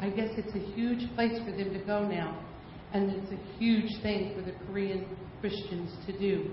[0.00, 2.44] I guess it's a huge place for them to go now.
[2.92, 5.06] And it's a huge thing for the Korean
[5.40, 6.50] Christians to do.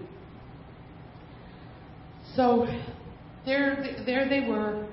[2.36, 2.66] So
[3.46, 4.88] there, there they were,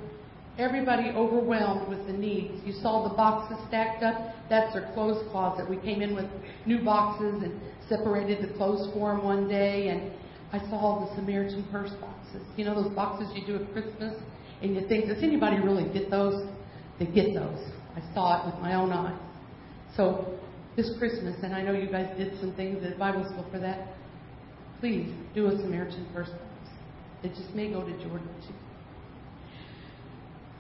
[0.59, 2.55] everybody overwhelmed with the needs.
[2.65, 4.35] You saw the boxes stacked up.
[4.49, 5.69] That's their clothes closet.
[5.69, 6.27] We came in with
[6.65, 9.89] new boxes and separated the clothes for them one day.
[9.89, 10.13] And
[10.53, 12.43] I saw all the Samaritan purse boxes.
[12.57, 14.15] You know those boxes you do at Christmas?
[14.63, 16.49] and you think, does anybody really get those?
[16.99, 17.71] They get those.
[17.95, 19.19] I saw it with my own eyes.
[19.97, 20.39] So
[20.77, 23.95] this Christmas, and I know you guys did some things at Bible school for that,
[24.81, 26.43] please do a Samaritan First Box.
[27.23, 28.55] It just may go to Jordan too.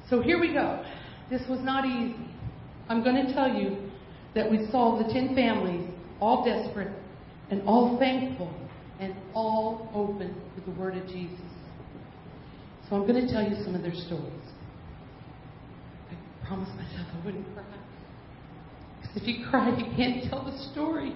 [0.09, 0.85] So here we go.
[1.31, 2.31] This was not easy.
[2.88, 3.90] I'm going to tell you
[4.35, 5.88] that we saw the 10 families,
[6.21, 6.92] all desperate
[7.51, 8.53] and all thankful
[9.01, 11.40] and all open to the Word of Jesus.
[12.88, 14.33] So I'm going to tell you some of their stories.
[16.11, 17.64] I promised myself I wouldn't cry.
[19.01, 21.14] Because if you cry, you can't tell the story.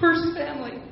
[0.00, 0.82] First family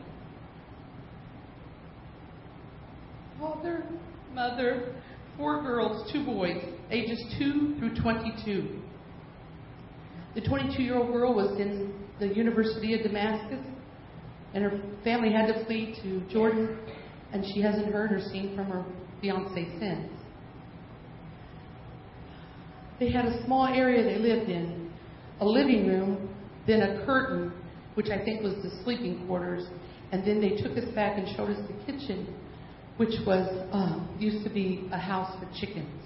[3.39, 3.85] father,
[4.33, 4.95] mother,
[5.37, 8.81] four girls, two boys, ages 2 through 22.
[10.35, 13.65] The 22 year old girl was in the University of Damascus,
[14.55, 16.79] and her family had to flee to Jordan
[17.33, 18.85] and she hasn't heard or seen from her
[19.21, 20.11] fiance since.
[22.99, 24.91] They had a small area they lived in,
[25.41, 26.35] a living room,
[26.67, 27.53] then a curtain,
[27.95, 29.67] which I think was the sleeping quarters,
[30.13, 32.35] and then they took us back and showed us the kitchen,
[32.97, 36.03] which was um, used to be a house for chickens.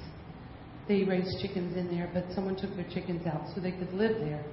[0.88, 4.18] They raised chickens in there, but someone took their chickens out so they could live
[4.20, 4.44] there.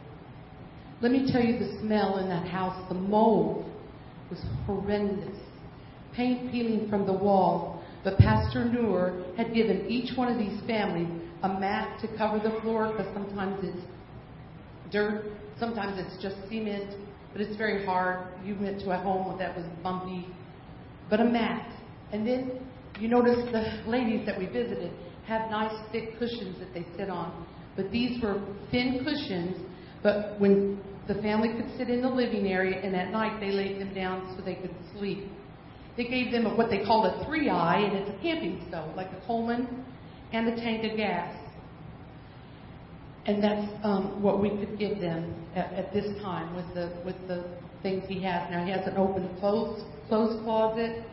[1.02, 2.88] Let me tell you the smell in that house.
[2.90, 3.66] The mold
[4.30, 5.38] was horrendous
[6.18, 11.08] paint peeling from the wall, but Pastor Noor had given each one of these families
[11.44, 13.86] a mat to cover the floor because sometimes it's
[14.92, 15.26] dirt,
[15.60, 16.96] sometimes it's just cement,
[17.32, 18.28] but it's very hard.
[18.44, 20.26] You went to a home that was bumpy,
[21.10, 21.72] but a mat.
[22.12, 22.60] And then
[23.00, 24.92] you notice the ladies that we visited
[25.26, 27.46] have nice thick cushions that they sit on.
[27.76, 28.42] But these were
[28.72, 29.58] thin cushions,
[30.02, 33.80] but when the family could sit in the living area, and at night they laid
[33.80, 35.30] them down so they could sleep.
[35.96, 39.08] They gave them what they called a three eye, and it's a camping stove, like
[39.12, 39.86] a Coleman
[40.32, 41.36] and a tank of gas.
[43.26, 47.16] And that's um, what we could give them at, at this time with the with
[47.28, 47.46] the
[47.84, 48.64] things he has now.
[48.64, 51.04] He has an open clothes clothes closet,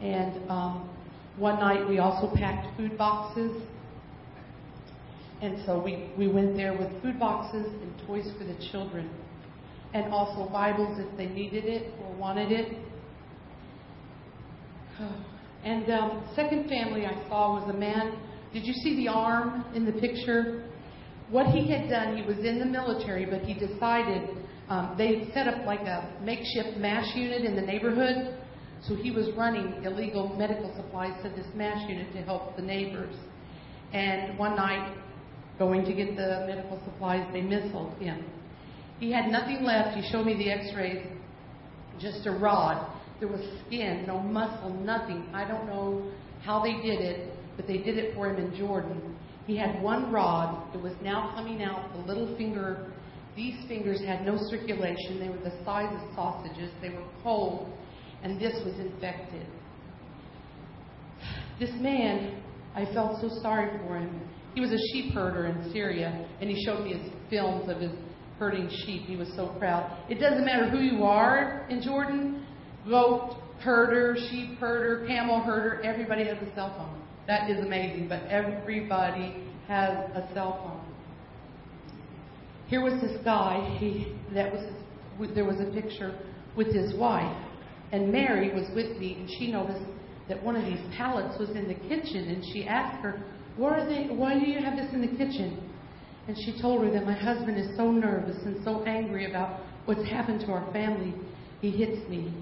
[0.00, 0.90] and um,
[1.36, 3.62] one night we also packed food boxes.
[5.42, 9.10] And so we, we went there with food boxes and toys for the children.
[9.92, 12.78] And also Bibles if they needed it or wanted it.
[15.64, 18.18] And um, second family I saw was a man.
[18.52, 20.68] Did you see the arm in the picture?
[21.30, 24.28] What he had done, he was in the military, but he decided
[24.68, 28.36] um, they set up like a makeshift MASH unit in the neighborhood.
[28.86, 33.14] So he was running illegal medical supplies to this MASH unit to help the neighbors.
[33.92, 34.96] And one night,
[35.58, 38.24] going to get the medical supplies, they missiled him.
[39.00, 39.96] He had nothing left.
[39.96, 41.06] He showed me the x rays,
[41.98, 42.90] just a rod.
[43.20, 45.28] There was skin, no muscle, nothing.
[45.32, 46.10] I don't know
[46.42, 49.16] how they did it, but they did it for him in Jordan.
[49.46, 50.74] He had one rod.
[50.74, 52.92] It was now coming out, the little finger.
[53.36, 55.20] These fingers had no circulation.
[55.20, 56.70] They were the size of sausages.
[56.80, 57.72] They were cold,
[58.24, 59.46] and this was infected.
[61.60, 62.42] This man,
[62.74, 64.20] I felt so sorry for him.
[64.54, 67.92] He was a sheep herder in Syria, and he showed me his films of his
[68.38, 69.02] herding sheep.
[69.02, 69.96] He was so proud.
[70.10, 72.44] It doesn't matter who you are in Jordan
[72.88, 77.02] goat herder, sheep herder, camel herder, everybody has a cell phone.
[77.26, 79.36] That is amazing, but everybody
[79.68, 80.84] has a cell phone.
[82.66, 84.62] Here was this guy, he, that was
[85.34, 86.18] there was a picture
[86.56, 87.36] with his wife,
[87.92, 89.84] and Mary was with me, and she noticed
[90.28, 93.22] that one of these pallets was in the kitchen, and she asked her,
[93.56, 94.06] "Why are they?
[94.08, 95.58] Why do you have this in the kitchen?"
[96.26, 100.08] And she told her that my husband is so nervous and so angry about what's
[100.08, 101.12] happened to our family.
[101.60, 102.32] He hits me,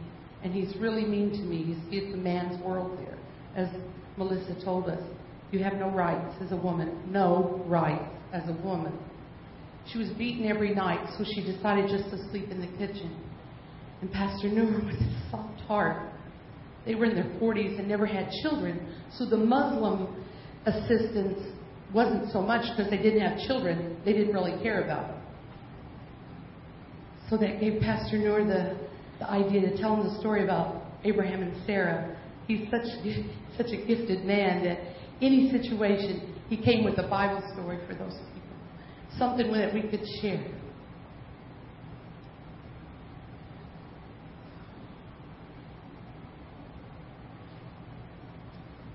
[0.44, 1.56] and he's really mean to me.
[1.56, 3.18] You see, it's a man's world there,
[3.56, 3.68] as
[4.16, 5.02] Melissa told us.
[5.50, 8.92] You have no rights as a woman, no rights as a woman.
[9.86, 13.14] She was beaten every night, so she decided just to sleep in the kitchen.
[14.00, 14.98] And Pastor Noor, with
[15.72, 16.12] heart,
[16.84, 20.06] they were in their 40s and never had children, so the Muslim
[20.66, 21.38] assistance
[21.94, 25.16] wasn't so much because they didn't have children, they didn't really care about.
[27.30, 28.76] So that gave Pastor Noor the,
[29.18, 32.18] the idea to tell him the story about Abraham and Sarah.
[32.46, 32.86] He's such,
[33.56, 34.78] such a gifted man that
[35.22, 38.56] any situation, he came with a Bible story for those people,
[39.18, 40.44] something that we could share.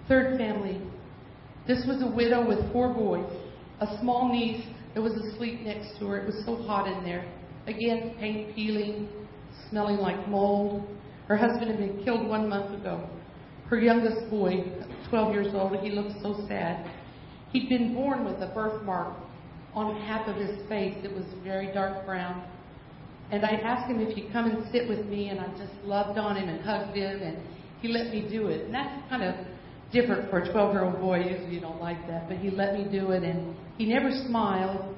[0.08, 0.82] Third family.
[1.68, 3.30] This was a widow with four boys,
[3.82, 6.22] a small niece that was asleep next to her.
[6.22, 7.30] It was so hot in there.
[7.68, 9.10] Again, paint peeling,
[9.70, 10.88] smelling like mold.
[11.28, 13.10] Her husband had been killed one month ago.
[13.70, 14.64] Her youngest boy,
[15.10, 16.90] 12 years old, he looked so sad.
[17.52, 19.14] He'd been born with a birthmark
[19.74, 20.96] on half of his face.
[21.04, 22.50] It was very dark brown.
[23.30, 26.18] And I asked him if he'd come and sit with me, and I just loved
[26.18, 27.38] on him and hugged him, and
[27.82, 28.66] he let me do it.
[28.66, 29.36] And that's kind of
[29.92, 31.20] different for a 12 year old boy.
[31.20, 32.28] Usually you don't like that.
[32.28, 34.96] But he let me do it, and he never smiled,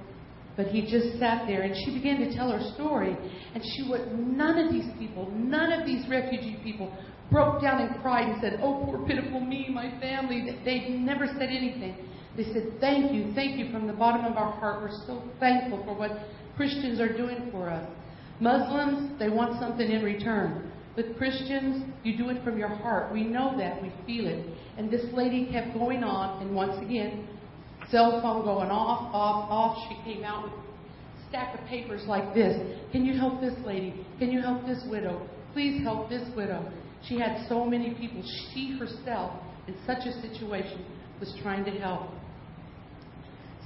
[0.56, 1.62] but he just sat there.
[1.62, 3.16] And she began to tell her story.
[3.54, 6.92] And she would, none of these people, none of these refugee people
[7.32, 10.60] broke down and cried and said, Oh, poor pitiful me, my family.
[10.66, 11.96] They never said anything.
[12.36, 14.82] They said, Thank you, thank you from the bottom of our heart.
[14.82, 16.12] We're so thankful for what
[16.56, 17.88] Christians are doing for us.
[18.40, 20.69] Muslims, they want something in return.
[20.96, 23.14] But Christians, you do it from your heart.
[23.14, 23.82] We know that.
[23.82, 24.46] We feel it.
[24.78, 27.28] And this lady kept going on, and once again,
[27.90, 29.88] cell phone going off, off, off.
[29.90, 32.56] She came out with a stack of papers like this.
[32.92, 34.06] Can you help this lady?
[34.18, 35.28] Can you help this widow?
[35.54, 36.72] Please help this widow.
[37.08, 38.24] She had so many people.
[38.54, 40.86] She herself, in such a situation,
[41.20, 42.10] was trying to help.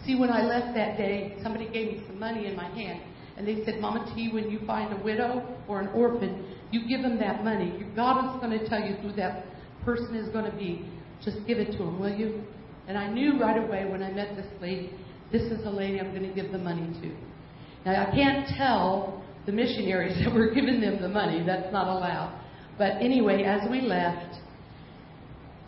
[0.05, 3.01] See, when I left that day, somebody gave me some money in my hand.
[3.37, 7.03] And they said, Mama T, when you find a widow or an orphan, you give
[7.03, 7.83] them that money.
[7.95, 9.45] God is going to tell you who that
[9.85, 10.85] person is going to be.
[11.23, 12.43] Just give it to them, will you?
[12.87, 14.91] And I knew right away when I met this lady,
[15.31, 17.89] this is the lady I'm going to give the money to.
[17.89, 21.43] Now, I can't tell the missionaries that we're giving them the money.
[21.45, 22.41] That's not allowed.
[22.77, 24.35] But anyway, as we left,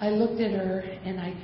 [0.01, 1.35] I looked at her and I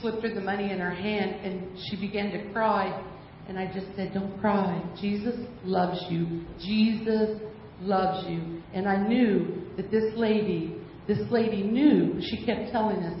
[0.00, 3.04] slipped her the money in her hand, and she began to cry.
[3.48, 4.80] And I just said, Don't cry.
[5.00, 5.34] Jesus
[5.64, 6.44] loves you.
[6.60, 7.40] Jesus
[7.82, 8.62] loves you.
[8.74, 10.76] And I knew that this lady,
[11.06, 13.18] this lady knew, she kept telling us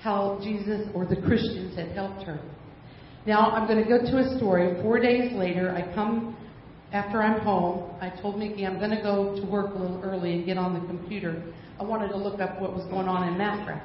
[0.00, 2.40] how Jesus or the Christians had helped her.
[3.26, 4.80] Now I'm going to go to a story.
[4.82, 6.36] Four days later, I come
[6.92, 7.90] after I'm home.
[8.00, 10.74] I told Mickey I'm going to go to work a little early and get on
[10.74, 11.42] the computer.
[11.80, 13.82] I wanted to look up what was going on in Mafraq.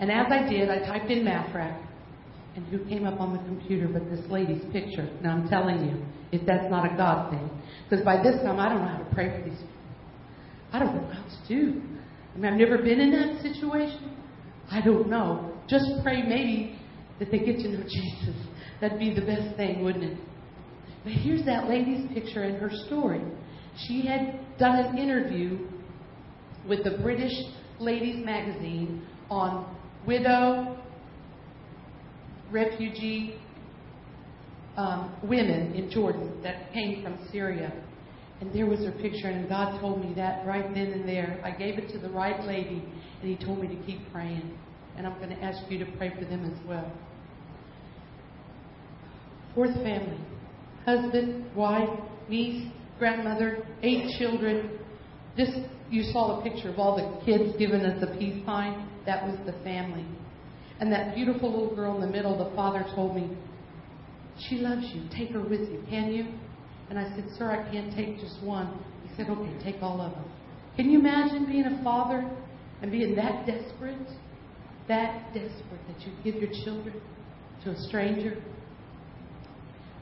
[0.00, 1.80] And as I did, I typed in Mafraq,
[2.56, 5.08] and who came up on the computer but this lady's picture?
[5.22, 7.50] Now I'm telling you, if that's not a God thing.
[7.88, 9.68] Because by this time, I don't know how to pray for these people.
[10.72, 11.82] I don't know how to do.
[12.34, 14.16] I mean, I've never been in that situation.
[14.70, 15.52] I don't know.
[15.68, 16.78] Just pray maybe
[17.18, 18.34] that they get to know Jesus.
[18.80, 20.18] That'd be the best thing, wouldn't it?
[21.04, 23.20] But here's that lady's picture and her story.
[23.86, 25.68] She had done an interview
[26.68, 27.32] with the British
[27.78, 29.76] Ladies Magazine on
[30.06, 30.78] widow,
[32.50, 33.36] refugee
[34.76, 37.72] um, women in Jordan that came from Syria.
[38.40, 41.40] And there was her picture, and God told me that right then and there.
[41.44, 42.82] I gave it to the right lady,
[43.20, 44.58] and He told me to keep praying.
[44.96, 46.90] And I'm going to ask you to pray for them as well.
[49.54, 50.18] Fourth family
[50.84, 51.88] husband, wife,
[52.28, 52.66] niece,
[52.98, 54.78] grandmother, eight children.
[55.36, 55.48] This,
[55.90, 58.88] you saw the picture of all the kids giving us a peace sign.
[59.06, 60.06] That was the family.
[60.80, 63.36] And that beautiful little girl in the middle, the father told me,
[64.48, 65.04] She loves you.
[65.16, 65.84] Take her with you.
[65.88, 66.26] Can you?
[66.90, 68.78] And I said, Sir, I can't take just one.
[69.04, 70.24] He said, Okay, take all of them.
[70.76, 72.28] Can you imagine being a father
[72.80, 74.08] and being that desperate?
[74.88, 77.00] That desperate that you give your children
[77.64, 78.42] to a stranger?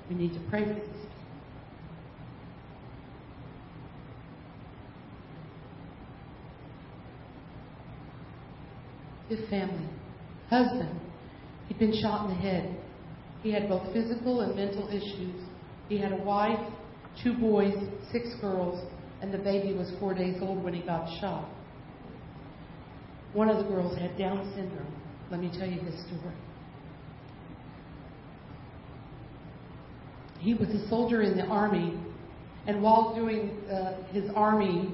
[0.08, 0.96] We need to pray for people.
[9.28, 9.88] His family,
[10.48, 11.00] husband,
[11.68, 12.76] he'd been shot in the head.
[13.42, 15.42] He had both physical and mental issues.
[15.88, 16.58] He had a wife,
[17.22, 17.74] two boys,
[18.12, 18.84] six girls,
[19.22, 21.48] and the baby was four days old when he got shot.
[23.32, 24.92] One of the girls had Down syndrome.
[25.30, 26.34] Let me tell you his story.
[30.40, 31.98] He was a soldier in the army,
[32.66, 34.92] and while doing uh, his army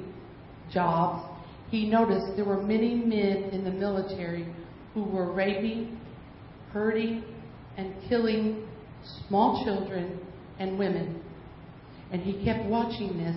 [0.72, 1.28] jobs,
[1.70, 4.46] he noticed there were many men in the military
[4.92, 6.00] who were raping,
[6.72, 7.22] hurting,
[7.76, 8.66] and killing
[9.28, 10.18] small children
[10.58, 11.22] and women.
[12.12, 13.36] And he kept watching this,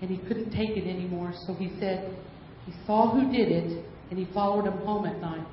[0.00, 2.16] and he couldn't take it anymore, so he said
[2.64, 5.46] he saw who did it, and he followed them home at night.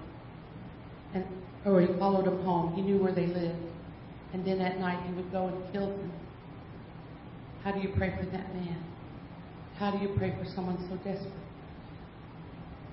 [1.14, 1.26] And,
[1.66, 2.74] or he followed them home.
[2.74, 3.60] He knew where they lived.
[4.34, 6.12] And then at night he would go and kill them.
[7.64, 8.84] How do you pray for that man?
[9.78, 11.32] How do you pray for someone so desperate?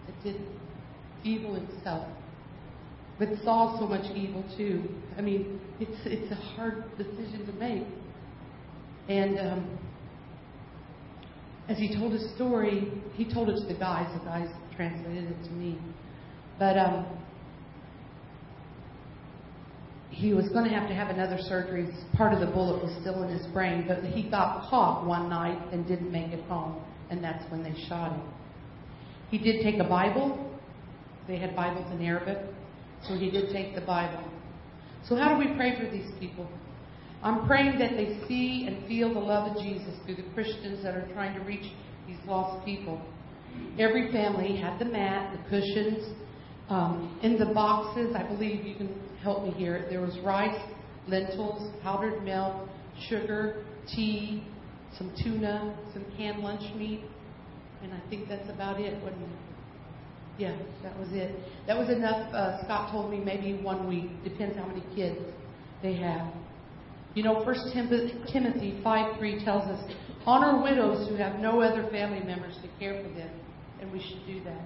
[0.07, 0.41] That did
[1.25, 2.07] evil himself.
[3.21, 4.83] But saw so much evil too.
[5.17, 7.87] I mean, it's it's a hard decision to make.
[9.09, 9.79] And um,
[11.69, 14.07] as he told his story, he told it to the guys.
[14.19, 15.79] The guys translated it to me.
[16.59, 17.07] But um,
[20.09, 21.89] he was going to have to have another surgery.
[22.15, 25.61] Part of the bullet was still in his brain, but he got caught one night
[25.73, 28.23] and didn't make it home, and that's when they shot him.
[29.31, 30.59] He did take a Bible.
[31.29, 32.39] They had Bibles in Arabic,
[33.07, 34.25] so he did take the Bible.
[35.09, 36.49] So, how do we pray for these people?
[37.23, 40.95] I'm praying that they see and feel the love of Jesus through the Christians that
[40.95, 41.71] are trying to reach
[42.07, 43.01] these lost people.
[43.79, 46.17] Every family had the mat, the cushions.
[46.69, 49.87] Um, in the boxes, I believe you can help me here.
[49.91, 50.61] There was rice,
[51.09, 52.69] lentils, powdered milk,
[53.09, 54.45] sugar, tea,
[54.97, 57.03] some tuna, some canned lunch meat,
[57.83, 59.50] and I think that's about it, wasn't it?
[60.41, 61.37] Yeah, that was it.
[61.67, 62.33] That was enough.
[62.33, 64.09] Uh, Scott told me maybe one week.
[64.25, 65.21] Depends how many kids
[65.83, 66.33] they have.
[67.15, 69.93] You know, First Timothy 5 3 tells us,
[70.25, 73.29] honor widows who have no other family members to care for them,
[73.83, 74.65] and we should do that.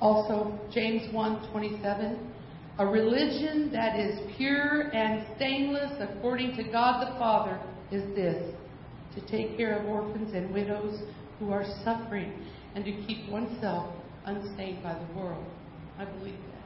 [0.00, 2.32] Also, James 1 27,
[2.80, 7.60] a religion that is pure and stainless according to God the Father
[7.92, 8.52] is this
[9.14, 11.02] to take care of orphans and widows
[11.38, 12.32] who are suffering
[12.74, 13.94] and to keep oneself
[14.24, 15.44] unstained by the world.
[15.98, 16.62] I believe that.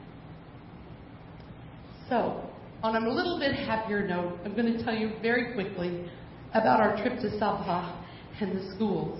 [2.09, 2.49] So,
[2.83, 6.09] on a little bit happier note, I'm going to tell you very quickly
[6.53, 8.03] about our trip to Sabha
[8.39, 9.19] and the schools.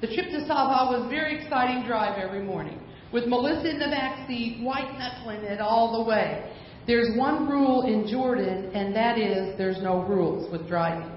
[0.00, 2.78] The trip to Sabha was a very exciting drive every morning,
[3.12, 6.52] with Melissa in the back seat, white knuckling it all the way.
[6.86, 11.15] There's one rule in Jordan, and that is there's no rules with driving.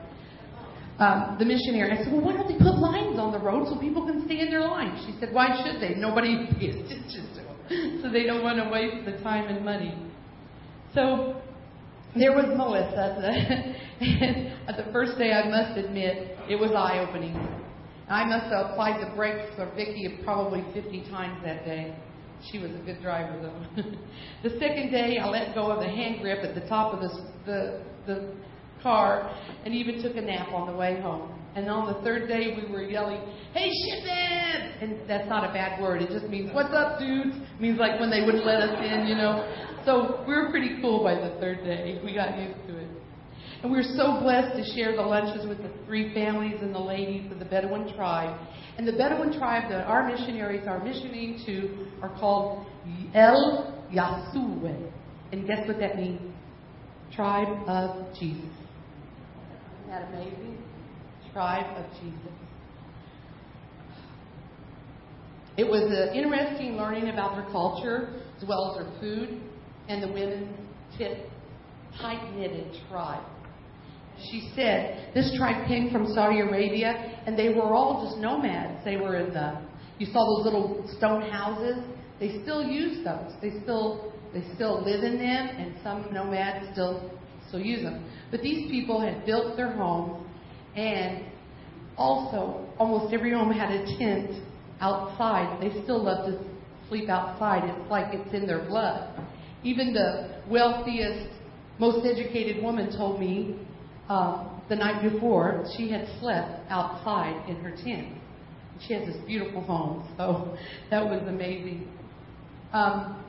[1.00, 3.80] Um, the missionary, I said, well, why don't they put lines on the road so
[3.80, 5.00] people can stay in their lines?
[5.08, 5.96] She said, why should they?
[5.96, 9.96] Nobody pays attention to them, so they don't want to waste the time and money.
[10.94, 11.42] So
[12.16, 13.16] there was Melissa.
[14.68, 17.36] At the first day, I must admit, it was eye opening.
[18.10, 21.96] I must have applied the brakes for Vicky probably 50 times that day.
[22.52, 23.84] She was a good driver, though.
[24.44, 27.10] the second day, I let go of the hand grip at the top of the,
[27.46, 28.34] the, the
[28.82, 29.34] car
[29.66, 31.32] and even took a nap on the way home.
[31.56, 33.20] And on the third day, we were yelling,
[33.54, 36.02] "Hey, shitman!" And that's not a bad word.
[36.02, 39.08] It just means "What's up, dudes?" It means like when they wouldn't let us in,
[39.08, 39.44] you know.
[39.84, 42.00] So we were pretty cool by the third day.
[42.04, 42.88] We got used to it.
[43.62, 46.80] And we were so blessed to share the lunches with the three families and the
[46.80, 48.40] ladies of the Bedouin tribe.
[48.78, 52.66] And the Bedouin tribe that our missionaries are missioning to are called
[53.14, 54.92] El Yasue.
[55.34, 56.22] And guess what that means?
[57.12, 58.59] Tribe of Jesus.
[59.90, 60.58] That amazing?
[61.34, 62.40] Tribe of Jesus.
[65.58, 69.42] It was uh, interesting learning about their culture as well as their food
[69.88, 70.56] and the women's
[72.00, 73.24] tight knitted tribe.
[74.30, 78.84] She said this tribe came from Saudi Arabia and they were all just nomads.
[78.86, 79.60] They were in the,
[79.98, 81.84] you saw those little stone houses.
[82.20, 83.34] They still use those.
[83.42, 87.12] They still, they still live in them and some nomads still,
[87.50, 88.10] still use them.
[88.32, 90.26] But these people had built their homes
[90.76, 91.26] and
[91.98, 94.32] also almost every home had a tent
[94.80, 95.60] outside.
[95.62, 96.40] They still love to
[96.88, 97.64] sleep outside.
[97.70, 99.26] It's like it's in their blood.
[99.64, 101.30] Even the wealthiest,
[101.78, 103.60] most educated woman told me
[104.08, 108.18] uh, the night before she had slept outside in her tent.
[108.88, 110.58] She has this beautiful home, so
[110.90, 111.88] that was amazing.
[112.72, 113.24] Um,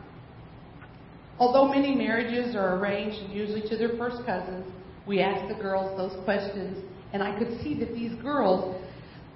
[1.40, 4.64] although many marriages are arranged usually to their first cousins,
[5.06, 8.80] we asked the girls those questions, and I could see that these girls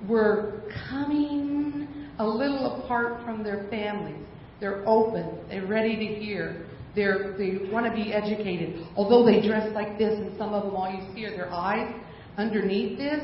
[0.07, 1.89] were coming
[2.19, 4.23] a little apart from their families.
[4.61, 5.39] They're open.
[5.49, 6.67] They're ready to hear.
[6.95, 8.87] They're, they want to be educated.
[8.95, 11.93] Although they dress like this, and some of them, all you see are their eyes,
[12.37, 13.21] underneath this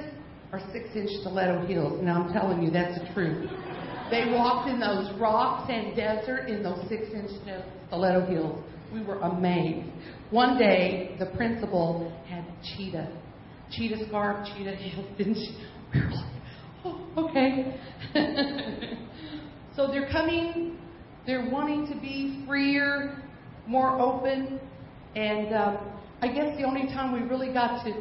[0.53, 2.03] are six inch stiletto heels.
[2.03, 3.49] Now, I'm telling you, that's the truth.
[4.11, 7.31] They walked in those rocks and desert in those six inch
[7.91, 8.65] stiletto heels.
[8.95, 9.89] We were amazed.
[10.31, 12.45] One day, the principal had
[12.77, 13.13] cheetah.
[13.73, 15.57] Cheetah scarf, cheetah heels, didn't she?
[15.93, 16.25] We were like,
[16.85, 17.81] oh, okay.
[19.77, 20.79] so they're coming,
[21.27, 23.23] they're wanting to be freer,
[23.67, 24.61] more open,
[25.15, 25.79] and um,
[26.23, 27.93] I guess the only time we really got to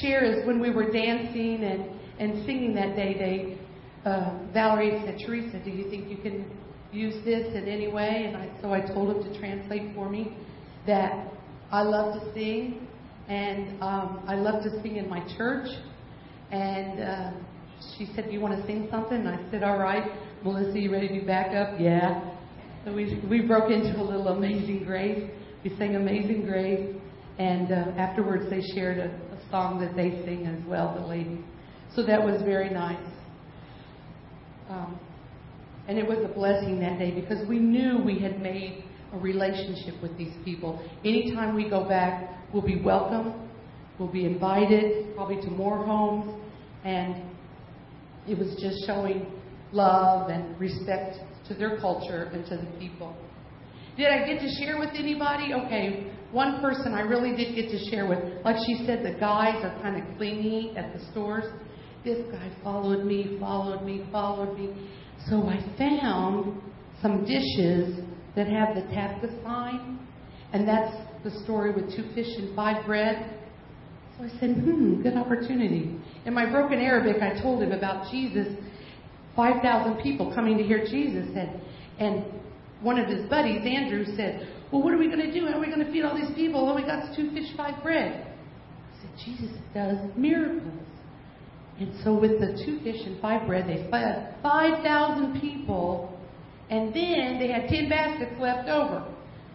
[0.00, 1.84] share is when we were dancing and,
[2.18, 3.14] and singing that day.
[3.14, 3.58] They,
[4.08, 6.50] uh, Valerie said, Teresa, do you think you can
[6.92, 8.24] use this in any way?
[8.26, 10.36] And I, so I told him to translate for me
[10.86, 11.32] that
[11.70, 12.86] I love to sing,
[13.28, 15.68] and um, I love to sing in my church,
[16.50, 17.30] and uh,
[17.96, 19.18] she said, Do you want to sing something?
[19.18, 20.04] And I said, All right.
[20.42, 21.80] Melissa, you ready to back up?
[21.80, 22.34] Yeah.
[22.84, 25.28] So we, we broke into a little Amazing Grace.
[25.64, 26.94] We sang Amazing Grace.
[27.38, 31.40] And uh, afterwards, they shared a, a song that they sing as well, the ladies.
[31.94, 33.04] So that was very nice.
[34.68, 34.98] Um,
[35.88, 40.00] and it was a blessing that day because we knew we had made a relationship
[40.02, 40.86] with these people.
[41.04, 43.48] Anytime we go back, we'll be welcome,
[43.98, 46.38] we'll be invited, probably to more homes,
[46.84, 47.22] and
[48.28, 49.26] it was just showing
[49.72, 51.16] love and respect
[51.48, 53.16] to their culture and to the people.
[53.96, 55.54] Did I get to share with anybody?
[55.54, 58.18] Okay, one person I really did get to share with.
[58.44, 61.44] Like she said, the guys are kind of clingy at the stores.
[62.04, 64.90] This guy followed me, followed me, followed me.
[65.28, 66.60] So I found
[67.02, 68.00] some dishes
[68.36, 69.98] that have the Tabgha sign,
[70.52, 73.38] and that's the story with two fish and five bread.
[74.16, 76.00] So I said, hmm, good opportunity.
[76.24, 78.48] In my broken Arabic, I told him about Jesus,
[79.36, 81.28] 5,000 people coming to hear Jesus.
[81.36, 81.60] And,
[81.98, 82.24] and
[82.80, 85.46] one of his buddies, Andrew, said, Well, what are we going to do?
[85.46, 86.68] How are we going to feed all these people?
[86.68, 88.26] Oh, we got two fish, five bread.
[88.26, 90.87] I said, Jesus does miracles.
[91.80, 96.12] And so with the two fish and five bread, they fed 5,000 people.
[96.70, 99.06] And then they had 10 baskets left over.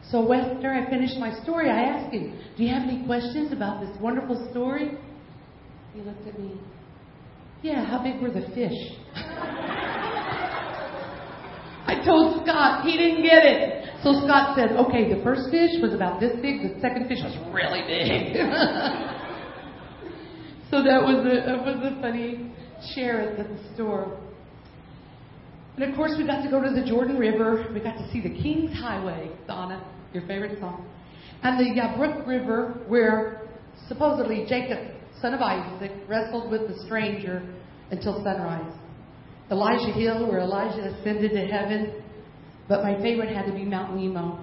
[0.10, 3.82] So after I finished my story, I asked him, Do you have any questions about
[3.82, 4.92] this wonderful story?
[5.94, 6.60] He looked at me.
[7.62, 8.98] Yeah, how big were the fish?
[11.86, 13.84] I told Scott, he didn't get it.
[14.04, 17.38] So Scott said, okay, the first fish was about this big, the second fish was
[17.54, 18.36] really big.
[20.74, 22.52] so that was a, it was a funny
[22.96, 24.20] share at the store.
[25.76, 27.70] And of course, we got to go to the Jordan River.
[27.72, 30.90] We got to see the King's Highway, Donna, your favorite song,
[31.44, 33.48] and the Yabruk River, where
[33.88, 34.80] supposedly Jacob,
[35.22, 37.48] son of Isaac, wrestled with the stranger
[37.92, 38.74] until sunrise.
[39.52, 42.02] Elijah Hill, where Elijah ascended to heaven.
[42.68, 44.40] But my favorite had to be Mount Nebo.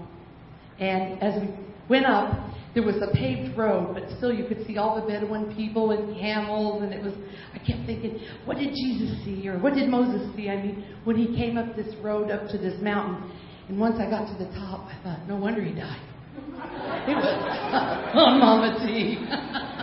[0.78, 1.48] And as we
[1.88, 5.54] went up, there was a paved road, but still you could see all the Bedouin
[5.56, 7.14] people and camels, and it was,
[7.52, 10.48] I kept thinking, what did Jesus see, or what did Moses see?
[10.48, 13.30] I mean, when he came up this road up to this mountain.
[13.68, 16.00] And once I got to the top, I thought, no wonder he died.
[17.00, 17.24] It was
[18.14, 19.16] on Mama T.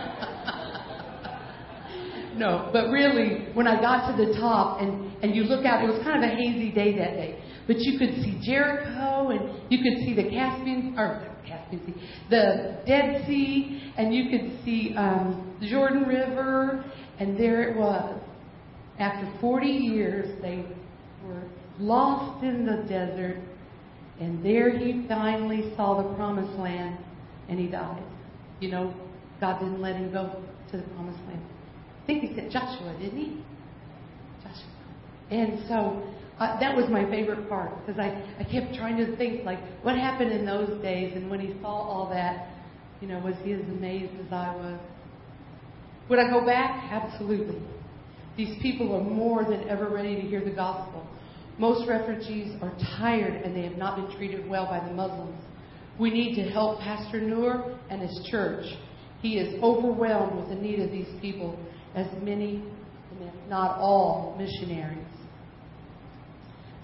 [2.38, 5.88] no, but really, when I got to the top and, and you look out, it
[5.88, 7.42] was kind of a hazy day that day.
[7.66, 11.94] but you could see Jericho and you could see the Caspian or Caspian Sea,
[12.30, 16.84] the Dead Sea, and you could see um, the Jordan River,
[17.18, 18.20] and there it was.
[18.98, 20.64] After 40 years, they
[21.24, 21.42] were
[21.78, 23.38] lost in the desert,
[24.20, 26.98] and there he finally saw the promised land,
[27.48, 28.02] and he died.
[28.60, 28.94] You know,
[29.40, 31.42] God didn't let him go to the promised land.
[32.08, 33.44] Think he said Joshua, didn't he?
[34.42, 34.64] Joshua.
[35.30, 36.02] And so
[36.38, 38.08] uh, that was my favorite part because I,
[38.40, 41.68] I kept trying to think like what happened in those days and when he saw
[41.68, 42.48] all that,
[43.02, 44.80] you know, was he as amazed as I was?
[46.08, 46.90] Would I go back?
[46.90, 47.60] Absolutely.
[48.38, 51.06] These people are more than ever ready to hear the gospel.
[51.58, 55.42] Most refugees are tired and they have not been treated well by the Muslims.
[56.00, 58.64] We need to help Pastor Noor and his church.
[59.20, 61.58] He is overwhelmed with the need of these people,
[61.98, 62.62] as many,
[63.20, 64.98] if not all, missionaries.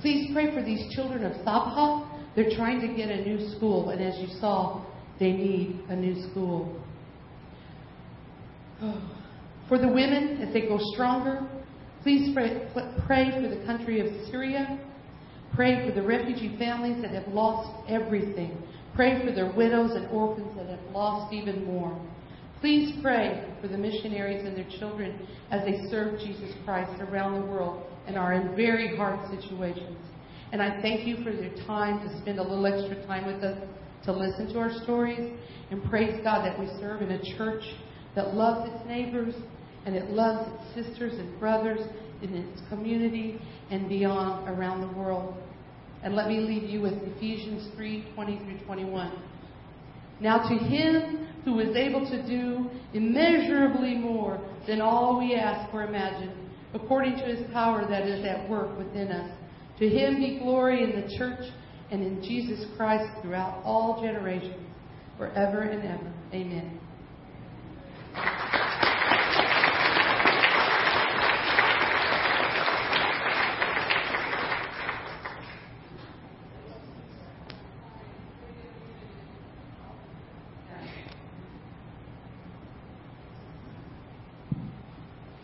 [0.00, 2.10] Please pray for these children of Sabha.
[2.36, 4.84] They're trying to get a new school, and as you saw,
[5.20, 6.82] they need a new school.
[9.68, 11.40] For the women, as they go stronger,
[12.02, 14.78] please pray for the country of Syria.
[15.54, 18.62] Pray for the refugee families that have lost everything.
[18.94, 21.98] Pray for their widows and orphans that have lost even more.
[22.64, 27.46] Please pray for the missionaries and their children as they serve Jesus Christ around the
[27.46, 29.98] world and are in very hard situations.
[30.50, 33.58] And I thank you for your time to spend a little extra time with us
[34.06, 35.30] to listen to our stories.
[35.70, 37.64] And praise God that we serve in a church
[38.16, 39.34] that loves its neighbors
[39.84, 41.80] and it loves its sisters and brothers
[42.22, 43.38] in its community
[43.70, 45.34] and beyond around the world.
[46.02, 49.33] And let me leave you with Ephesians 3 20 through 21.
[50.20, 55.82] Now, to him who is able to do immeasurably more than all we ask or
[55.84, 59.30] imagine, according to his power that is at work within us.
[59.78, 61.44] To him be glory in the church
[61.90, 64.54] and in Jesus Christ throughout all generations,
[65.18, 66.12] forever and ever.
[66.32, 66.80] Amen.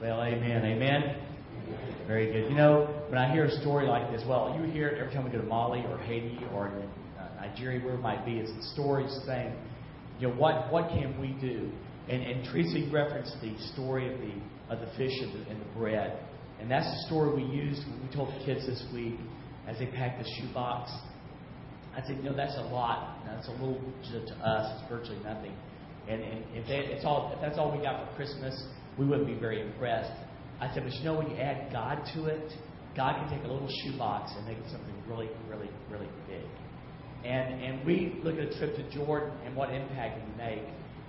[0.01, 1.17] Well, amen, amen.
[2.07, 2.51] Very good.
[2.51, 5.31] You know, when I hear story like this, well, you hear it every time we
[5.31, 8.39] go to Mali or Haiti or uh, Nigeria, where it might be.
[8.39, 9.55] It's the stories saying,
[10.19, 11.71] you know, what what can we do?
[12.09, 15.79] And, and Tracy referenced the story of the of the fish and the, and the
[15.79, 16.19] bread,
[16.61, 19.19] and that's the story we used when we told the kids this week
[19.67, 20.91] as they packed the shoebox.
[21.97, 23.19] I said, you know, that's a lot.
[23.27, 23.81] That's a little
[24.13, 24.81] to, to us.
[24.81, 25.53] It's virtually nothing.
[26.09, 28.65] And, and if, they, it's all, if that's all we got for Christmas,
[28.99, 30.13] we wouldn't be very impressed.
[30.61, 32.53] I said, but you know, when you add God to it,
[32.97, 36.47] God can take a little shoebox and make it something really, really, really big.
[37.25, 40.65] And and we look at a trip to Jordan and what impact it make.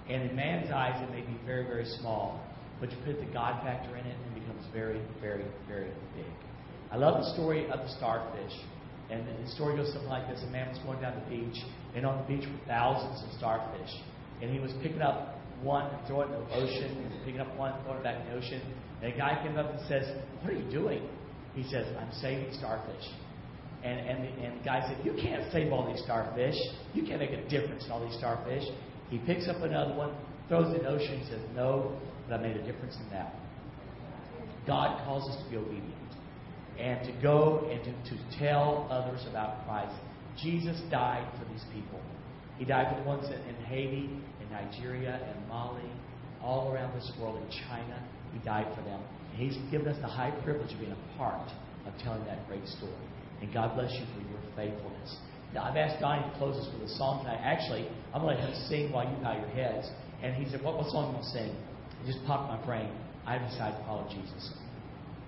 [0.09, 2.43] And in man's eyes, it may be very, very small,
[2.79, 6.25] but you put the God factor in it, and it becomes very, very, very big.
[6.91, 8.51] I love the story of the starfish.
[9.09, 11.63] And the story goes something like this: A man was going down the beach,
[11.95, 13.91] and on the beach were thousands of starfish,
[14.41, 17.73] and he was picking up one, throwing it in the ocean, and picking up one,
[17.83, 18.61] throwing it back in the ocean.
[19.01, 20.07] And a guy came up and says,
[20.41, 21.07] "What are you doing?"
[21.53, 23.05] He says, "I'm saving starfish."
[23.83, 26.55] And, and, the, and the guy said, You can't save all these starfish.
[26.93, 28.63] You can't make a difference in all these starfish.
[29.09, 30.15] He picks up another one,
[30.47, 33.33] throws it in the ocean, and says, No, but I made a difference in that.
[34.67, 35.95] God calls us to be obedient
[36.79, 39.95] and to go and to, to tell others about Christ.
[40.41, 41.99] Jesus died for these people.
[42.57, 44.09] He died for the ones in, in Haiti,
[44.41, 45.89] in Nigeria, in Mali,
[46.41, 48.01] all around this world, in China.
[48.33, 49.01] He died for them.
[49.33, 51.49] He's given us the high privilege of being a part
[51.85, 52.93] of telling that great story.
[53.41, 55.17] And God bless you for your faithfulness.
[55.53, 57.41] Now, I've asked Donnie to close us with a song tonight.
[57.43, 59.89] Actually, I'm going to let him sing while you bow your heads.
[60.23, 61.51] And he said, What, what song you going to sing?
[62.03, 62.89] It just popped my brain.
[63.25, 64.53] I decided to follow Jesus.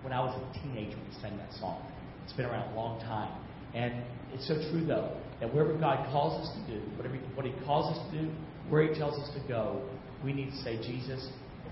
[0.01, 1.81] When I was a teenager, we sang that song.
[2.23, 3.35] It's been around a long time.
[3.73, 7.53] And it's so true, though, that wherever God calls us to do, whatever, what He
[7.65, 8.31] calls us to do,
[8.69, 9.81] where He tells us to go,
[10.23, 11.27] we need to say, Jesus,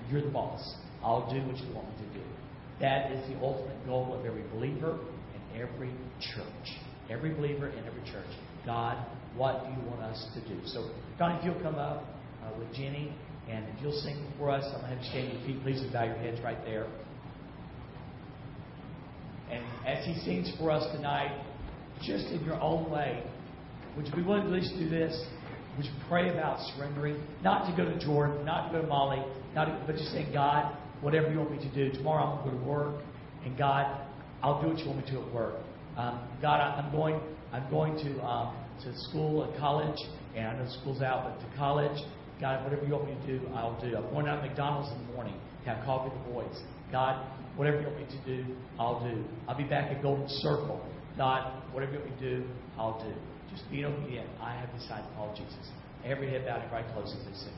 [0.09, 0.75] you're the boss.
[1.03, 2.20] I'll do what you want me to do.
[2.81, 4.97] That is the ultimate goal of every believer
[5.33, 6.77] and every church.
[7.09, 8.27] Every believer and every church.
[8.65, 8.97] God,
[9.35, 10.59] what do you want us to do?
[10.65, 12.05] So, Donnie, if you'll come up
[12.43, 13.13] uh, with Jenny,
[13.49, 15.93] and if you'll sing for us, I'm going to have you stand your feet, please,
[15.93, 16.87] bow your heads right there.
[19.51, 21.43] And as he sings for us tonight,
[22.01, 23.23] just in your own way,
[23.95, 25.25] would you be willing to at least do this?
[25.75, 27.21] Would you pray about surrendering?
[27.43, 29.23] Not to go to Jordan, not to go to Mali,
[29.53, 31.91] not to, but just saying, God, whatever you want me to do.
[31.97, 33.03] Tomorrow I'm going to go to work,
[33.45, 34.01] and God,
[34.41, 35.55] I'll do what you want me to at work.
[35.97, 37.19] Um, God, I, I'm going.
[37.51, 39.97] I'm going to um, to school and college,
[40.35, 41.97] and I know school's out, but to college.
[42.39, 43.95] God, whatever you want me to do, I'll do.
[43.95, 46.63] I'm going out to McDonald's in the morning to have coffee with the boys.
[46.91, 47.23] God,
[47.55, 48.45] whatever you want me to do,
[48.79, 49.23] I'll do.
[49.47, 50.83] I'll be back at Golden Circle.
[51.17, 52.47] God, whatever you want me to do,
[52.77, 53.13] I'll do.
[53.51, 54.27] Just being obedient.
[54.41, 55.69] I have decided to follow Jesus.
[56.05, 57.53] Every head bowed, every eye closed they sing.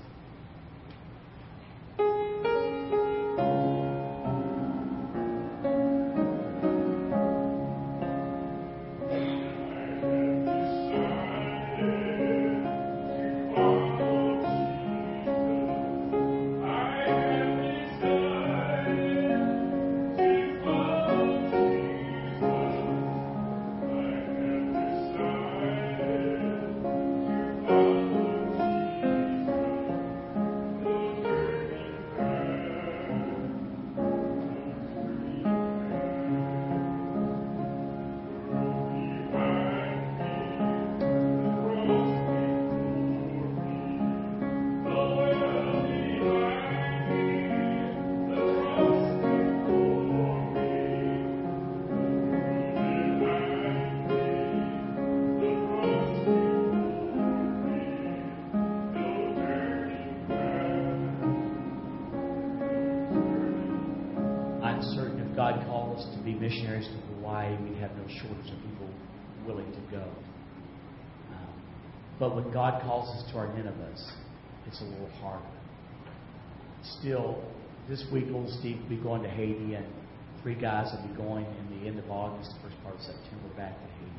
[70.07, 71.61] Um,
[72.19, 74.11] but when God calls us to our Ninevehs,
[74.67, 75.45] it's a little harder.
[76.99, 77.43] Still,
[77.89, 79.85] this week, old Steve will be going to Haiti, and
[80.41, 83.73] three guys will be going in the end of August, first part of September, back
[83.73, 84.11] to Haiti.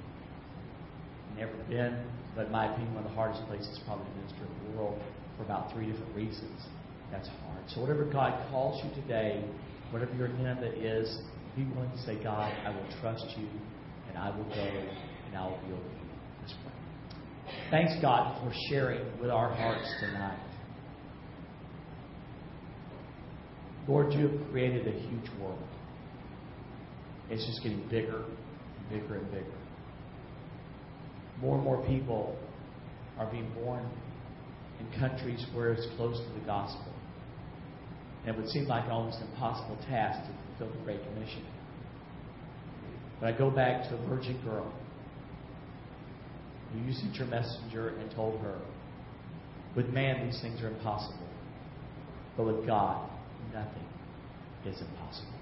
[1.39, 2.05] Never been,
[2.37, 5.01] but in my opinion, one of the hardest places probably in the world
[5.37, 6.61] for about three different reasons.
[7.11, 7.63] That's hard.
[7.69, 9.45] So whatever God calls you today,
[9.91, 11.19] whatever your Nineveh is,
[11.57, 13.47] be willing to say, God, I will trust you,
[14.09, 14.67] and I will go,
[15.37, 15.95] I will be obedient.
[16.41, 17.55] Let's pray.
[17.71, 20.39] Thanks, God, for sharing with our hearts tonight.
[23.87, 25.59] Lord, you have created a huge world.
[27.31, 29.59] It's just getting bigger and bigger and bigger.
[31.41, 32.37] More and more people
[33.19, 33.89] are being born
[34.81, 36.93] in countries where it's close to the gospel.
[38.27, 41.45] And it would seem like an almost impossible task to fulfill the Great Commission.
[43.21, 44.73] But I go back to a virgin girl
[46.75, 48.59] you sent your messenger and told her,
[49.77, 51.29] with man these things are impossible,
[52.37, 53.11] but with God
[53.53, 53.87] nothing
[54.67, 55.39] is impossible.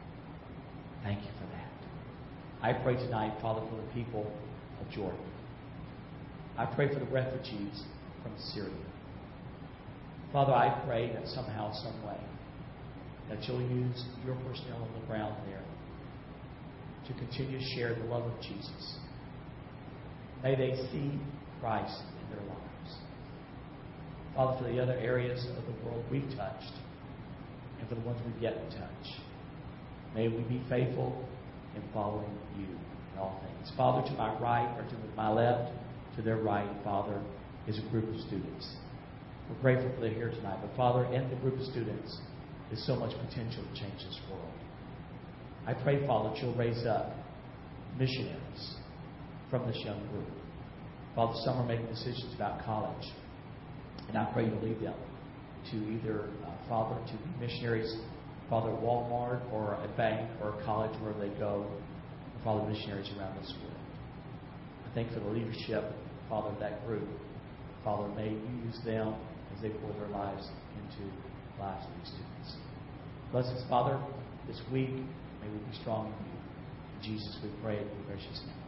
[1.02, 1.62] Thank you for that.
[2.62, 4.30] I pray tonight, Father, for the people
[4.80, 5.18] of Jordan.
[6.56, 7.82] I pray for the refugees
[8.22, 8.70] from Syria.
[10.32, 12.18] Father, I pray that somehow, some way,
[13.28, 15.62] that you'll use your personnel on the ground there
[17.06, 18.98] to continue to share the love of Jesus.
[20.42, 21.20] May they see
[21.60, 22.96] Christ in their lives.
[24.34, 26.72] Father, for the other areas of the world we've touched,
[27.78, 29.20] and for the ones we've yet to touch,
[30.14, 31.24] may we be faithful
[31.76, 33.72] in following you in all things.
[33.76, 35.72] Father, to my right or to my left,
[36.16, 37.22] to their right, Father,
[37.68, 38.76] is a group of students.
[39.48, 40.58] We're grateful that they're here tonight.
[40.60, 42.18] But Father, in the group of students
[42.72, 44.52] is so much potential to change this world.
[45.66, 47.12] I pray, Father, that you'll raise up
[47.98, 48.76] missionaries
[49.52, 50.26] from this young group.
[51.14, 53.06] Father, some are making decisions about college.
[54.08, 54.94] And I pray you'll lead them
[55.70, 57.94] to either, uh, Father, to missionaries,
[58.48, 61.66] Father, at Walmart or a bank or a college wherever they go,
[62.42, 63.76] Father, missionaries around this world.
[64.90, 65.84] I thank for the leadership,
[66.30, 67.06] Father, of that group.
[67.84, 69.14] Father, may you use them
[69.54, 70.48] as they pour their lives
[70.80, 72.56] into the lives of these students.
[73.30, 74.00] Bless us, Father,
[74.48, 74.88] this week.
[74.88, 76.38] May we be strong in you.
[76.96, 78.61] In Jesus, we pray in your precious name.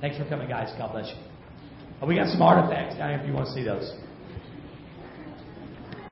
[0.00, 0.72] Thanks for coming, guys.
[0.78, 1.16] God bless you.
[2.00, 3.92] Oh, we got some artifacts down here if you want to see those.